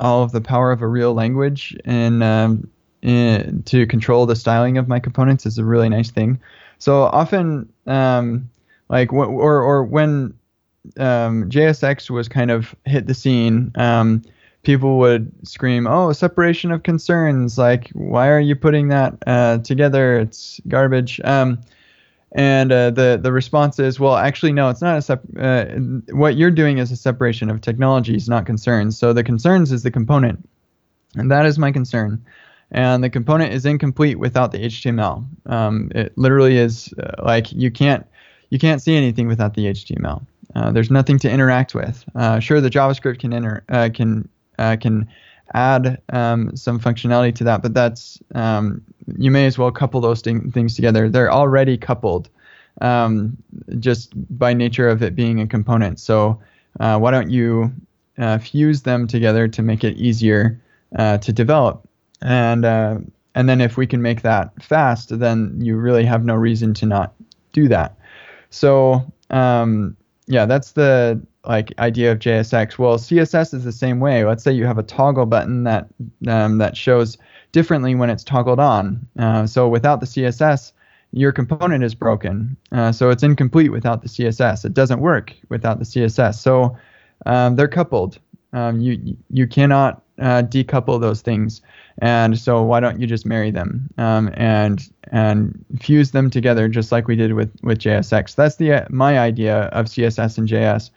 [0.00, 2.68] all of the power of a real language and um,
[3.02, 6.40] in, to control the styling of my components is a really nice thing.
[6.78, 8.50] So often, um,
[8.88, 10.34] like w- or or when
[10.98, 14.22] um, JSX was kind of hit the scene, um,
[14.62, 17.58] people would scream, "Oh, separation of concerns!
[17.58, 20.18] Like, why are you putting that uh, together?
[20.18, 21.60] It's garbage." Um,
[22.32, 25.66] and uh, the the response is, well, actually, no, it's not a sep- uh,
[26.10, 28.98] what you're doing is a separation of technologies, not concerns.
[28.98, 30.46] So the concerns is the component,
[31.14, 32.24] and that is my concern.
[32.72, 35.24] And the component is incomplete without the HTML.
[35.46, 38.04] Um, it literally is uh, like you can't
[38.50, 40.26] you can't see anything without the HTML.
[40.56, 42.04] Uh, there's nothing to interact with.
[42.16, 45.08] Uh, sure, the JavaScript can enter uh, can can
[45.54, 48.82] add um, some functionality to that, but that's um,
[49.16, 51.08] you may as well couple those things together.
[51.08, 52.28] They're already coupled
[52.80, 53.36] um,
[53.78, 56.00] just by nature of it being a component.
[56.00, 56.40] So
[56.80, 57.72] uh, why don't you
[58.18, 60.60] uh, fuse them together to make it easier
[60.96, 61.88] uh, to develop.
[62.22, 62.98] And uh,
[63.34, 66.86] and then if we can make that fast, then you really have no reason to
[66.86, 67.14] not
[67.52, 67.96] do that.
[68.50, 72.78] So um, yeah, that's the like idea of JSX.
[72.78, 74.24] Well, CSS is the same way.
[74.24, 75.88] Let's say you have a toggle button that
[76.26, 77.18] um, that shows
[77.52, 79.06] differently when it's toggled on.
[79.18, 80.72] Uh, so without the CSS,
[81.12, 82.56] your component is broken.
[82.72, 84.64] Uh, so it's incomplete without the CSS.
[84.64, 86.34] It doesn't work without the CSS.
[86.34, 86.76] So
[87.24, 88.18] um, they're coupled.
[88.52, 91.62] Um, you you cannot uh, decouple those things.
[91.98, 96.92] And so why don't you just marry them um, and and fuse them together just
[96.92, 98.34] like we did with with JSX?
[98.34, 100.90] That's the my idea of CSS and JS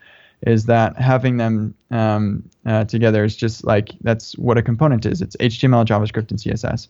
[0.46, 5.20] is that having them um, uh, together is just like that's what a component is.
[5.20, 6.88] It's HTML, JavaScript, and CSS.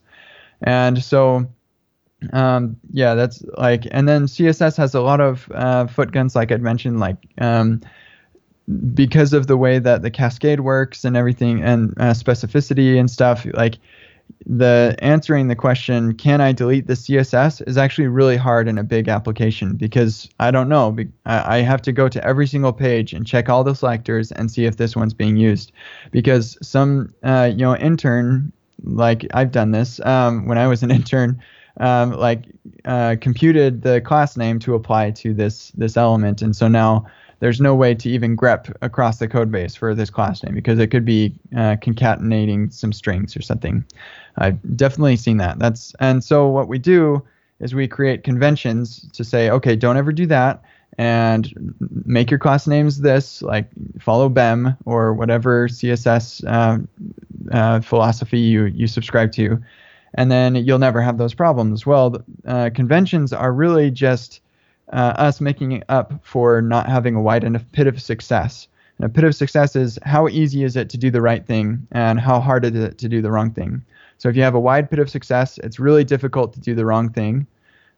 [0.62, 1.48] And so
[2.32, 6.62] um, yeah, that's like, and then CSS has a lot of uh, footguns, like I'd
[6.62, 7.80] mentioned, like um,
[8.94, 13.46] because of the way that the cascade works and everything, and uh, specificity and stuff.
[13.55, 13.78] Like
[14.47, 18.82] the answering the question, can I delete the CSS, is actually really hard in a
[18.82, 20.97] big application because I don't know.
[21.26, 24.64] I have to go to every single page and check all the selectors and see
[24.64, 25.72] if this one's being used,
[26.11, 30.91] because some uh, you know intern, like I've done this um, when I was an
[31.01, 31.41] intern
[31.78, 32.45] um, like
[32.84, 37.07] uh, computed the class name to apply to this this element, and so now
[37.41, 40.78] there's no way to even grep across the code base for this class name because
[40.78, 43.84] it could be uh, concatenating some strings or something.
[44.36, 45.59] I've definitely seen that.
[45.59, 47.22] That's and so what we do
[47.59, 50.62] is we create conventions to say, okay, don't ever do that,
[50.99, 51.74] and
[52.05, 53.68] make your class names this, like
[53.99, 56.78] follow BEM or whatever CSS uh,
[57.55, 59.62] uh, philosophy you you subscribe to,
[60.14, 61.86] and then you'll never have those problems.
[61.86, 64.41] Well, uh, conventions are really just
[64.93, 68.68] uh, us making up for not having a wide enough pit of success.
[68.99, 71.86] And a pit of success is how easy is it to do the right thing
[71.93, 73.82] and how hard is it to do the wrong thing.
[74.18, 76.84] So if you have a wide pit of success, it's really difficult to do the
[76.84, 77.47] wrong thing.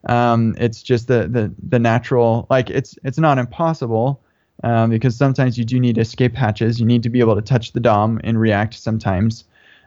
[0.07, 4.21] Um, it's just the, the the natural like it's it's not impossible
[4.63, 6.79] um, because sometimes you do need escape hatches.
[6.79, 9.45] You need to be able to touch the DOM in React sometimes.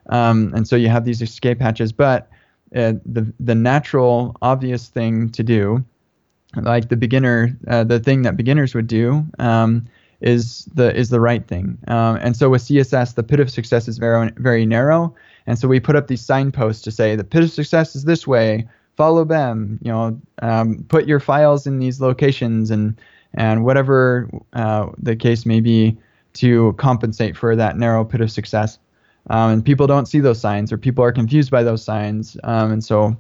[0.08, 2.30] Um, and so you have these escape hatches, but
[2.74, 5.84] uh, the the natural, obvious thing to do,
[6.54, 9.86] like the beginner, uh, the thing that beginners would do, um,
[10.20, 11.78] is the is the right thing.
[11.88, 15.14] Um, and so with CSS, the pit of success is very very narrow,
[15.46, 18.26] and so we put up these signposts to say the pit of success is this
[18.26, 18.68] way.
[18.96, 19.78] Follow them.
[19.82, 22.98] You know, um, put your files in these locations and
[23.34, 25.96] and whatever uh, the case may be
[26.34, 28.78] to compensate for that narrow pit of success
[29.30, 32.72] um, and people don't see those signs or people are confused by those signs um,
[32.72, 33.16] and so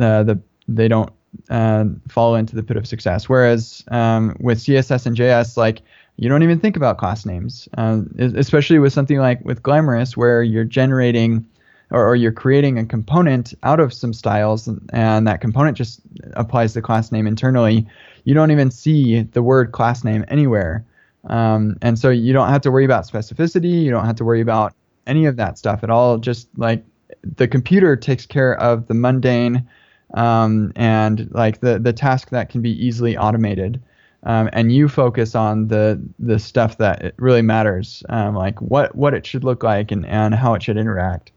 [0.00, 1.10] uh, the they don't
[1.50, 3.28] uh, fall into the pit of success.
[3.28, 5.82] Whereas um, with css and js like
[6.18, 7.68] you don't even think about class names.
[7.78, 11.46] Uh, especially with something like with glamorous where you're generating
[11.90, 16.00] or, or, you're creating a component out of some styles and, and that component just
[16.34, 17.86] applies the class name internally.
[18.24, 20.84] You don't even see the word class name anywhere.
[21.28, 23.82] Um, and so you don't have to worry about specificity.
[23.82, 24.74] You don't have to worry about
[25.06, 26.18] any of that stuff at all.
[26.18, 26.84] Just like
[27.22, 29.66] the computer takes care of the mundane
[30.14, 33.80] um, and like the the task that can be easily automated.
[34.24, 39.14] Um, and you focus on the the stuff that really matters, um, like what what
[39.14, 41.30] it should look like and, and how it should interact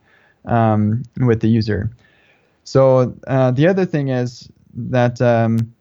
[0.45, 1.91] um, with the user.
[2.63, 5.73] So uh, the other thing is that um,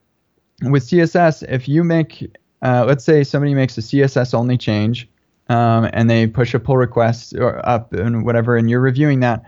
[0.62, 5.08] with CSS, if you make uh, let's say somebody makes a CSS only change,
[5.48, 9.42] um, and they push a pull request or up and whatever, and you're reviewing that,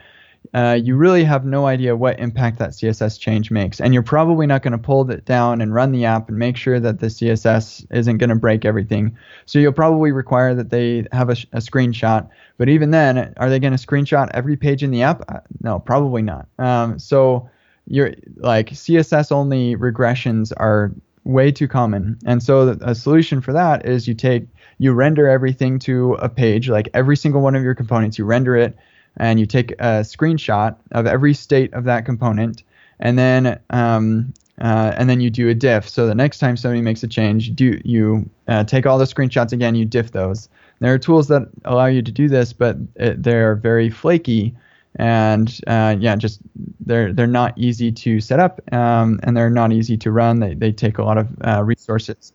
[0.54, 3.80] uh, you really have no idea what impact that CSS change makes.
[3.80, 6.56] And you're probably not going to pull it down and run the app and make
[6.56, 9.16] sure that the CSS isn't going to break everything.
[9.46, 12.28] So you'll probably require that they have a, a screenshot.
[12.58, 15.22] But even then, are they going to screenshot every page in the app?
[15.28, 16.46] Uh, no, probably not.
[16.58, 17.48] Um, so
[17.86, 20.92] you're like CSS only regressions are
[21.24, 22.18] way too common.
[22.26, 24.46] And so a solution for that is you take
[24.78, 28.56] you render everything to a page, like every single one of your components, you render
[28.56, 28.76] it
[29.16, 32.62] and you take a screenshot of every state of that component,
[33.00, 35.88] and then um, uh, and then you do a diff.
[35.88, 39.04] So the next time somebody makes a change, you do you uh, take all the
[39.04, 40.48] screenshots again, you diff those.
[40.80, 44.54] There are tools that allow you to do this, but it, they're very flaky,
[44.96, 46.40] and uh, yeah, just
[46.80, 50.40] they're they're not easy to set up, um, and they're not easy to run.
[50.40, 52.32] They they take a lot of uh, resources.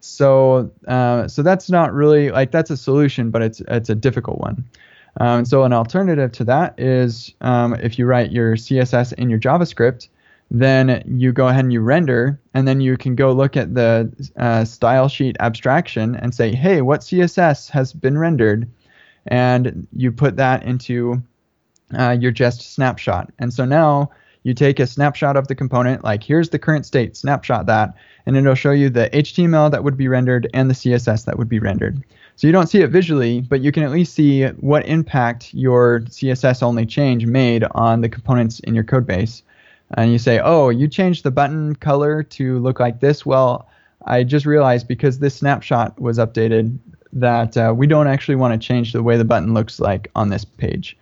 [0.00, 4.38] So uh, so that's not really like that's a solution, but it's it's a difficult
[4.38, 4.64] one.
[5.20, 9.38] Um, so an alternative to that is um, if you write your CSS in your
[9.38, 10.08] JavaScript,
[10.50, 14.10] then you go ahead and you render, and then you can go look at the
[14.36, 18.68] uh, style sheet abstraction and say, hey, what CSS has been rendered?
[19.26, 21.22] and you put that into
[21.98, 23.32] uh, your jest snapshot.
[23.38, 24.10] And so now
[24.42, 27.94] you take a snapshot of the component, like here's the current state, snapshot that,
[28.26, 31.48] and it'll show you the HTML that would be rendered and the CSS that would
[31.48, 32.02] be rendered.
[32.40, 36.00] So you don't see it visually, but you can at least see what impact your
[36.08, 39.42] CSS only change made on the components in your code base.
[39.98, 43.26] And you say, oh, you changed the button color to look like this.
[43.26, 43.68] Well,
[44.06, 46.78] I just realized because this snapshot was updated
[47.12, 50.30] that uh, we don't actually want to change the way the button looks like on
[50.30, 50.96] this page.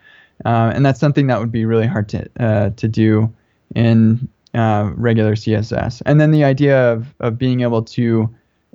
[0.44, 3.32] Uh, and that's something that would be really hard to uh, to do
[3.76, 6.02] in uh, regular CSS.
[6.04, 8.28] And then the idea of, of being able to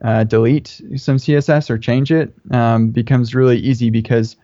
[0.04, 4.36] uh, delete some CSS or change it um, becomes really easy because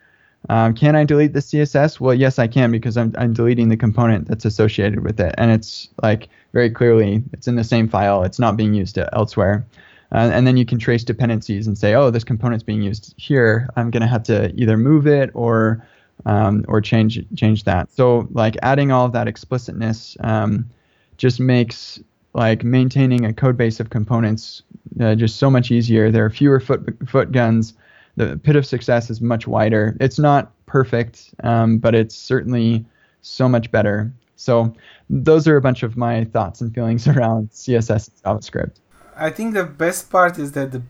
[0.48, 2.00] um, can I delete the CSS?
[2.00, 5.34] Well, yes, I can because I'm, I'm deleting the component that's associated with it.
[5.36, 8.22] And it's like very clearly it's in the same file.
[8.24, 9.66] It's not being used elsewhere.
[10.12, 13.68] Uh, and then you can trace dependencies and say, oh, this component's being used here.
[13.76, 15.86] I'm going to have to either move it or
[16.26, 17.90] um, or change change that.
[17.92, 20.68] So like adding all of that explicitness um,
[21.16, 22.00] just makes
[22.34, 24.62] like maintaining a code base of components
[25.00, 26.10] uh, just so much easier.
[26.10, 27.74] There are fewer foot foot guns.
[28.16, 29.96] The pit of success is much wider.
[30.00, 32.84] It's not perfect, um, but it's certainly
[33.22, 34.12] so much better.
[34.36, 34.74] So
[35.08, 38.76] those are a bunch of my thoughts and feelings around CSS and JavaScript.
[39.16, 40.82] I think the best part is that the,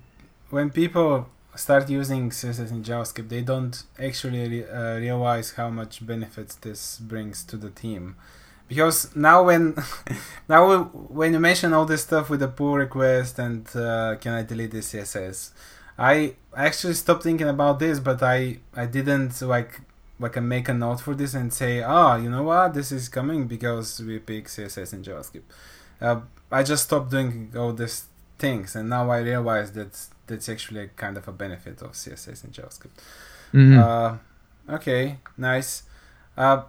[0.51, 1.27] when people
[1.57, 6.99] start using CSS in JavaScript, they don't actually re- uh, realize how much benefits this
[6.99, 8.17] brings to the team.
[8.71, 9.75] Because now when
[10.49, 10.85] now
[11.19, 14.71] when you mention all this stuff with the pull request and uh, can I delete
[14.71, 15.51] this CSS,
[15.99, 19.81] I actually stopped thinking about this, but I I didn't like
[20.21, 22.93] like I make a note for this and say, ah, oh, you know what, this
[22.93, 25.49] is coming because we pick CSS in JavaScript.
[26.01, 26.21] Uh,
[26.53, 28.05] I just stopped doing all these
[28.39, 29.99] things, and now I realize that
[30.29, 32.99] that's actually kind of a benefit of CSS in JavaScript.
[33.53, 33.79] Mm-hmm.
[33.79, 35.83] Uh, okay, nice.
[36.37, 36.63] Uh,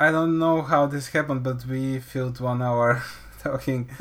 [0.00, 3.02] I don't know how this happened, but we filled one hour
[3.42, 3.90] talking.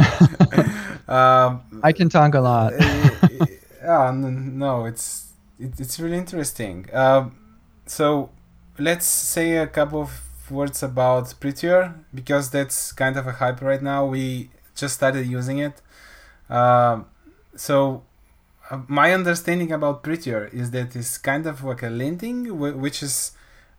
[1.10, 2.72] um, I can talk a lot.
[3.84, 6.88] yeah, no, it's it, it's really interesting.
[6.94, 7.32] Uh,
[7.86, 8.30] so
[8.78, 13.82] let's say a couple of words about Prettier because that's kind of a hype right
[13.82, 14.06] now.
[14.06, 15.82] We just started using it.
[16.50, 17.02] Uh,
[17.58, 18.04] so
[18.72, 23.34] uh, my understanding about Prettier is that it's kind of like a linting, which is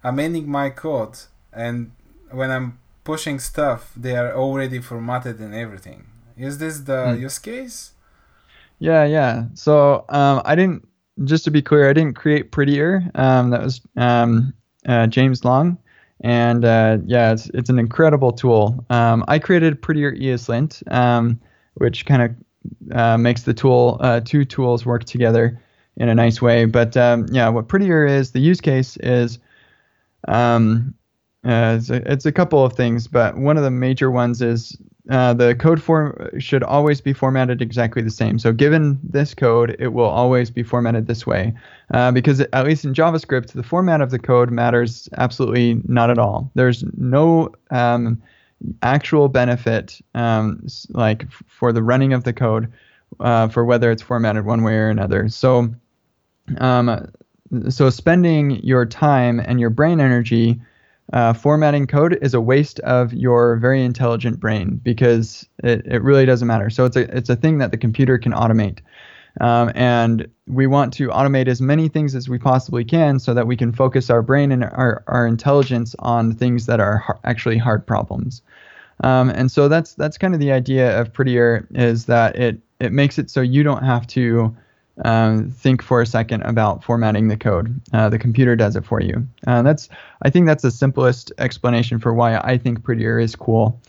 [0.04, 1.16] amending my code,
[1.50, 1.92] and
[2.32, 6.06] when I'm pushing stuff, they are already formatted and everything.
[6.36, 7.20] Is this the mm.
[7.20, 7.92] use case?
[8.78, 9.44] Yeah, yeah.
[9.54, 10.86] So um, I didn't.
[11.24, 13.10] Just to be clear, I didn't create Prettier.
[13.14, 14.54] Um, that was um,
[14.86, 15.76] uh, James Long,
[16.22, 18.84] and uh, yeah, it's it's an incredible tool.
[18.88, 21.38] Um, I created Prettier ESLint, um,
[21.74, 25.60] which kind of uh, makes the tool uh, two tools work together
[25.96, 26.64] in a nice way.
[26.64, 29.38] But um, yeah, what Prettier is, the use case is
[30.26, 30.94] um,
[31.44, 34.76] uh, it's, a, it's, a, couple of things, but one of the major ones is
[35.10, 38.38] uh, the code form should always be formatted exactly the same.
[38.38, 41.54] So given this code, it will always be formatted this way,
[41.94, 46.18] uh, because at least in JavaScript, the format of the code matters absolutely not at
[46.18, 46.50] all.
[46.54, 48.22] There's no um,
[48.82, 52.70] actual benefit, um, like for the running of the code,
[53.18, 55.28] uh, for whether it's formatted one way or another.
[55.30, 55.74] So,
[56.58, 57.10] um,
[57.70, 60.60] so spending your time and your brain energy
[61.12, 66.24] uh, formatting code is a waste of your very intelligent brain because it, it really
[66.24, 66.70] doesn't matter.
[66.70, 68.78] So it's a it's a thing that the computer can automate.
[69.40, 73.46] Um, and we want to automate as many things as we possibly can so that
[73.46, 77.56] we can focus our brain and our, our intelligence on things that are har- actually
[77.56, 78.42] hard problems.
[79.04, 82.92] Um, and so that's that's kind of the idea of Prettier is that it it
[82.92, 84.54] makes it so you don't have to
[85.04, 87.80] um, think for a second about formatting the code.
[87.92, 89.26] Uh, the computer does it for you.
[89.46, 89.88] Uh, that's
[90.22, 93.80] I think that's the simplest explanation for why I think Prettier is cool.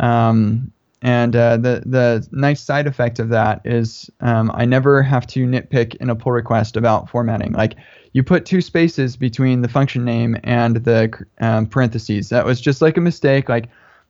[0.00, 5.26] Um, and uh, the the nice side effect of that is um, I never have
[5.28, 7.52] to nitpick in a pull request about formatting.
[7.52, 7.74] Like
[8.14, 12.30] you put two spaces between the function name and the um, parentheses.
[12.30, 13.50] That was just like a mistake.
[13.50, 13.68] Like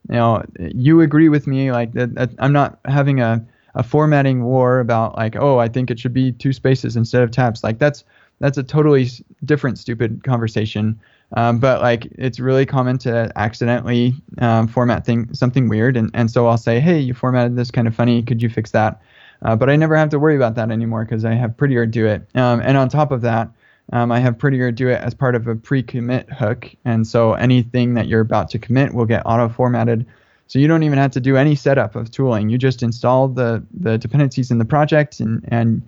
[0.09, 1.73] you know, you agree with me.
[1.73, 3.45] Like that, that I'm not having a
[3.75, 7.31] a formatting war about like oh I think it should be two spaces instead of
[7.31, 7.65] tabs.
[7.65, 8.05] Like that's
[8.41, 9.09] that's a totally
[9.45, 10.99] different stupid conversation.
[11.37, 16.31] Um, but like it's really common to accidentally um, format thing something weird, and, and
[16.31, 18.23] so I'll say, hey, you formatted this kind of funny.
[18.23, 19.01] Could you fix that?
[19.43, 22.07] Uh, but I never have to worry about that anymore because I have Prettier do
[22.07, 22.27] it.
[22.35, 23.49] Um, and on top of that,
[23.93, 27.95] um, I have Prettier do it as part of a pre-commit hook, and so anything
[27.95, 30.07] that you're about to commit will get auto-formatted.
[30.47, 32.49] So you don't even have to do any setup of tooling.
[32.49, 35.83] You just install the the dependencies in the project, and and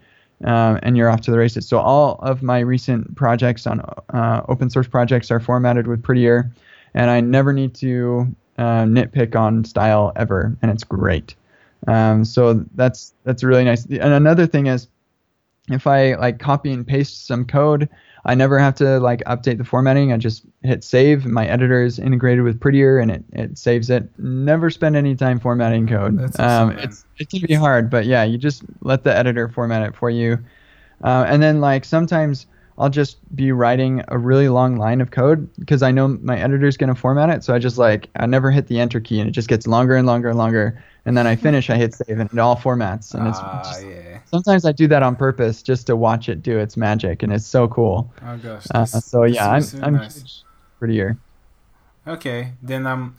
[0.45, 1.67] um, and you're off to the races.
[1.69, 3.81] So all of my recent projects on
[4.11, 6.51] uh, open source projects are formatted with Prettier,
[6.95, 11.35] and I never need to uh, nitpick on style ever, and it's great.
[11.87, 13.85] Um, so that's that's really nice.
[13.87, 14.89] And another thing is,
[15.71, 17.89] if I like copy and paste some code,
[18.27, 20.13] I never have to like update the formatting.
[20.13, 21.25] I just hit save.
[21.25, 24.09] My editor is integrated with Prettier, and it, it saves it.
[24.19, 26.19] Never spend any time formatting code.
[26.19, 29.83] That's um, it's it can be hard, but yeah, you just let the editor format
[29.83, 30.39] it for you.
[31.05, 32.47] Uh, and then like sometimes
[32.79, 36.77] I'll just be writing a really long line of code because I know my editor's
[36.77, 37.43] going to format it.
[37.43, 39.97] So I just like, I never hit the enter key and it just gets longer
[39.97, 40.83] and longer and longer.
[41.07, 43.15] And then I finish, I hit save and it all formats.
[43.15, 44.19] And it's ah, just, yeah.
[44.27, 47.23] sometimes I do that on purpose just to watch it do its magic.
[47.23, 48.13] And it's so cool.
[48.23, 48.67] Oh gosh.
[48.75, 50.43] Uh, so yeah, I'm, I'm nice.
[50.81, 51.17] prettier.
[52.09, 53.15] Okay, then I'm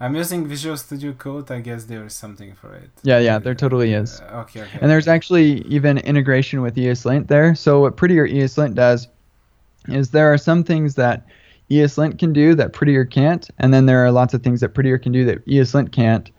[0.00, 1.50] I'm using Visual Studio Code.
[1.50, 2.90] I guess there is something for it.
[3.02, 4.20] Yeah, yeah, there totally is.
[4.20, 4.78] Uh, okay, okay.
[4.80, 7.54] And there's actually even integration with ESLint there.
[7.54, 9.08] So what Prettier ESLint does
[9.88, 11.26] is there are some things that
[11.70, 14.98] ESLint can do that Prettier can't, and then there are lots of things that Prettier
[14.98, 16.30] can do that ESLint can't.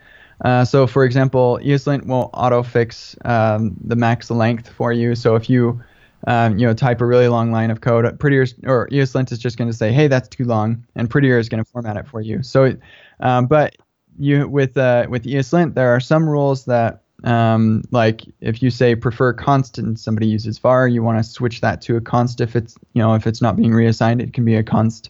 [0.46, 5.16] Uh, so for example, ESLint won't auto fix um, the max length for you.
[5.16, 5.82] So if you
[6.28, 9.58] um, you know type a really long line of code, Prettier or ESLint is just
[9.58, 12.22] going to say, hey, that's too long, and Prettier is going to format it for
[12.22, 12.44] you.
[12.44, 12.76] So,
[13.22, 13.76] um, but
[14.20, 18.94] you with uh, with ESLint, there are some rules that um, like if you say
[18.94, 22.56] prefer const and somebody uses var, you want to switch that to a const if
[22.56, 25.10] it's you know if it's not being reassigned, it can be a const.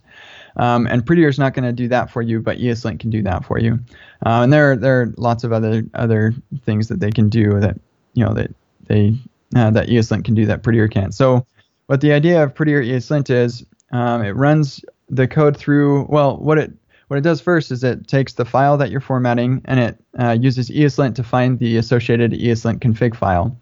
[0.55, 3.21] Um, and Prettier is not going to do that for you, but ESLint can do
[3.23, 3.79] that for you.
[4.25, 7.79] Uh, and there there are lots of other other things that they can do that
[8.13, 8.53] you know that
[8.87, 9.15] they
[9.55, 11.13] uh, that ESLint can do that Prettier can't.
[11.13, 11.45] So
[11.87, 16.05] what the idea of Prettier ESLint is, um, it runs the code through.
[16.09, 16.71] Well, what it
[17.07, 20.37] what it does first is it takes the file that you're formatting and it uh,
[20.39, 23.55] uses ESLint to find the associated ESLint config file,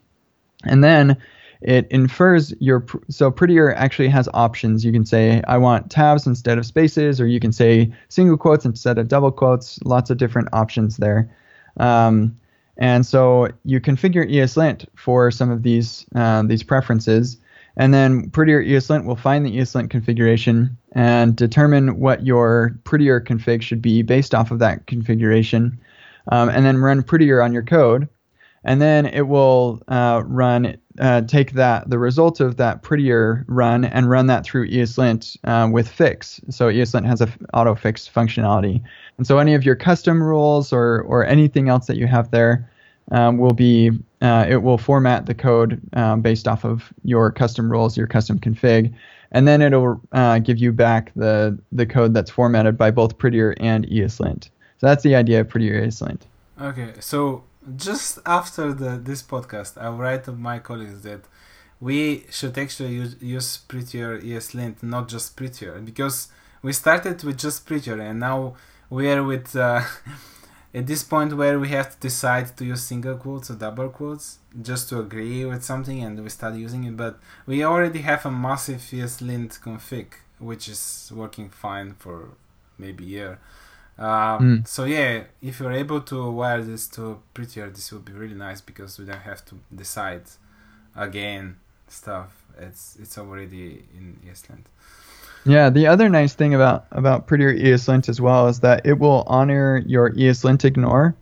[0.64, 1.18] and then
[1.64, 4.84] it infers your so prettier actually has options.
[4.84, 8.66] You can say i want tabs instead of spaces or you can say single quotes
[8.66, 9.80] instead of double quotes.
[9.84, 11.30] Lots of different options there.
[11.78, 12.38] Um,
[12.78, 17.38] and so you configure ESLint for some of these um, these preferences,
[17.78, 23.62] and then Prettier ESLint will find the ESLint configuration and determine what your Prettier config
[23.62, 25.80] should be based off of that configuration,
[26.32, 28.08] um, and then run Prettier on your code,
[28.64, 33.86] and then it will uh, run uh, take that the result of that Prettier run
[33.86, 36.40] and run that through ESLint uh, with fix.
[36.50, 38.82] So ESLint has a f- auto fix functionality.
[39.18, 42.70] And so any of your custom rules or, or anything else that you have there
[43.12, 43.92] um, will be,
[44.22, 48.40] uh, it will format the code um, based off of your custom rules, your custom
[48.40, 48.94] config,
[49.32, 53.56] and then it'll uh, give you back the, the code that's formatted by both Prettier
[53.60, 54.44] and ESLint.
[54.78, 56.22] So that's the idea of Prettier ESLint.
[56.62, 57.44] Okay, so
[57.76, 61.22] just after the this podcast, I'll write to my colleagues that
[61.80, 66.30] we should actually use, use Prettier ESLint, not just Prettier, because
[66.62, 68.56] we started with just Prettier, and now
[68.90, 69.82] we are with uh,
[70.74, 74.40] at this point where we have to decide to use single quotes or double quotes
[74.62, 76.96] just to agree with something, and we start using it.
[76.96, 80.08] But we already have a massive ESLint config,
[80.40, 82.30] which is working fine for
[82.78, 83.40] maybe a year.
[83.98, 84.68] Um, Mm.
[84.68, 88.62] So yeah, if you're able to wire this to Prettier, this would be really nice
[88.62, 90.24] because we don't have to decide
[90.96, 92.44] again stuff.
[92.60, 94.66] It's it's already in ESLint.
[95.46, 99.24] Yeah, the other nice thing about about Prettier ESLint as well is that it will
[99.28, 101.16] honor your ESLint ignore.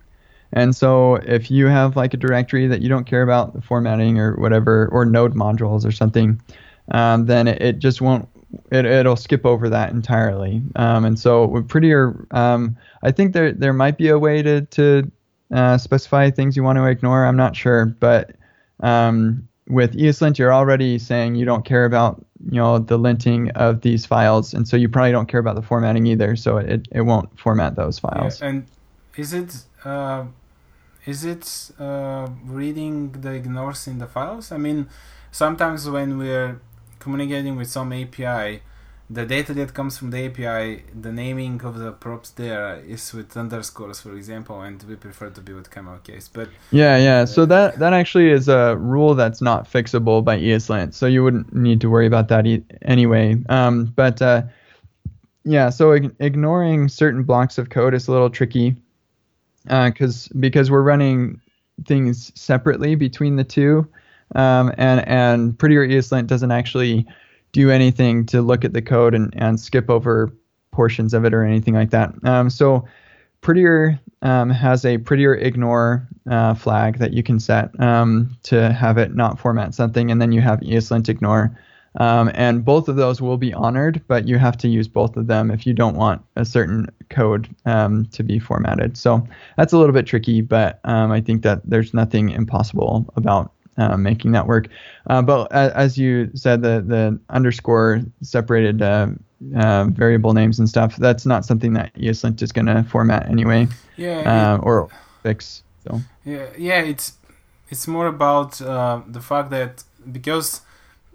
[0.54, 4.20] And so if you have like a directory that you don't care about the formatting
[4.20, 6.42] or whatever, or node modules or something,
[6.92, 8.28] um, then it, it just won't.
[8.72, 10.62] It, it'll skip over that entirely.
[10.76, 14.62] Um, and so with Prettier, um, I think there there might be a way to
[14.62, 15.12] to
[15.54, 17.26] uh, specify things you want to ignore.
[17.26, 18.32] I'm not sure, but
[18.82, 23.82] um, with ESLint, you're already saying you don't care about you know the linting of
[23.82, 26.36] these files, and so you probably don't care about the formatting either.
[26.36, 28.42] So it, it won't format those files.
[28.42, 28.66] Yeah, and
[29.16, 30.26] is it uh,
[31.06, 34.52] is it uh, reading the ignores in the files?
[34.52, 34.88] I mean,
[35.32, 36.62] sometimes when we're
[37.02, 38.62] communicating with some API,
[39.10, 43.36] the data that comes from the API, the naming of the props there is with
[43.36, 46.30] underscores, for example, and we prefer to be with camel case.
[46.30, 47.26] But Yeah, yeah.
[47.26, 50.94] So that that actually is a rule that's not fixable by ESLint.
[50.94, 53.36] So you wouldn't need to worry about that e- anyway.
[53.50, 54.44] Um, but uh,
[55.44, 58.78] yeah, so ig- ignoring certain blocks of code is a little tricky
[59.66, 61.42] because because we're running
[61.86, 63.88] things separately between the two,
[64.36, 67.06] um, and and Prettier ESLint doesn't actually
[67.52, 70.32] do anything to look at the code and, and skip over
[70.72, 72.14] portions of it or anything like that.
[72.24, 72.86] Um, so
[73.42, 78.98] Prettier um, has a Prettier ignore uh, flag that you can set um, to have
[78.98, 81.58] it not format something, and then you have ESLint ignore.
[82.00, 85.28] Um, and both of those will be honored, but you have to use both of
[85.28, 88.96] them if you don't want a certain code um, to be formatted.
[88.96, 89.28] So
[89.58, 93.98] that's a little bit tricky, but um, I think that there's nothing impossible about uh,
[93.98, 94.68] making that work.
[95.08, 99.08] Uh, but as you said, the the underscore separated uh,
[99.56, 103.68] uh, variable names and stuff, that's not something that ESLint is going to format anyway.
[103.98, 104.20] Yeah.
[104.20, 104.90] Uh, or
[105.24, 105.64] fix.
[105.84, 106.02] So.
[106.26, 106.82] Yeah, yeah.
[106.82, 107.14] It's
[107.70, 110.62] it's more about uh, the fact that because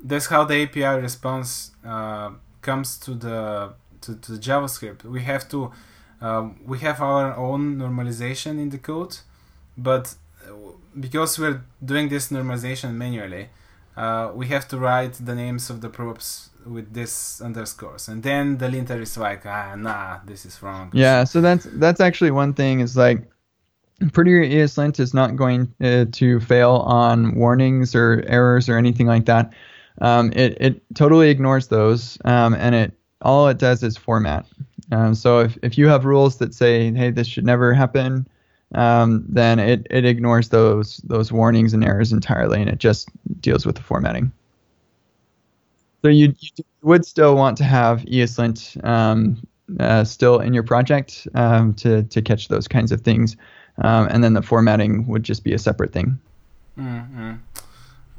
[0.03, 2.31] that's how the API response uh,
[2.63, 5.05] comes to the to, to the JavaScript.
[5.05, 5.73] We have to
[6.21, 9.19] um, we have our own normalization in the code,
[9.77, 10.15] but
[10.99, 13.49] because we're doing this normalization manually,
[13.97, 18.59] uh, we have to write the names of the props with this underscores, and then
[18.59, 20.91] the linter is like, ah, nah, this is wrong.
[20.93, 23.31] Yeah, so that's that's actually one thing is like
[24.13, 29.25] Prettier ESLint is not going uh, to fail on warnings or errors or anything like
[29.25, 29.53] that.
[30.03, 32.93] Um, it, it totally ignores those, um, and it
[33.23, 34.45] all it does is format.
[34.93, 38.29] Um, so if, if you have rules that say, hey, this should never happen,
[38.75, 43.09] um, then it, it ignores those those warnings and errors entirely, and it just
[43.41, 44.33] deals with the formatting.
[46.03, 49.45] So you, you would still want to have ESLint um,
[49.81, 53.37] uh, still in your project um, to to catch those kinds of things,
[53.79, 56.19] um, and then the formatting would just be a separate thing.
[56.79, 57.33] Mm-hmm.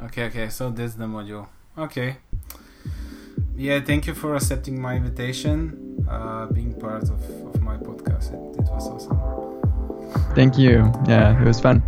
[0.06, 0.50] Okay, okay.
[0.50, 1.48] So that's the module.
[1.78, 2.18] Okay.
[3.56, 8.34] Yeah, thank you for accepting my invitation, uh, being part of, of my podcast.
[8.34, 9.57] It, it was awesome.
[10.38, 10.94] Thank you.
[11.08, 11.82] Yeah, it was fun.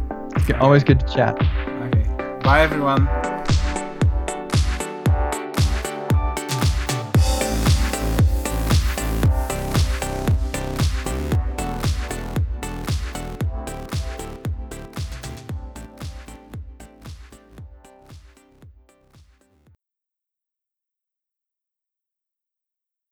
[0.59, 1.35] Always good to chat.
[1.39, 2.03] Okay.
[2.41, 3.07] Bye, everyone.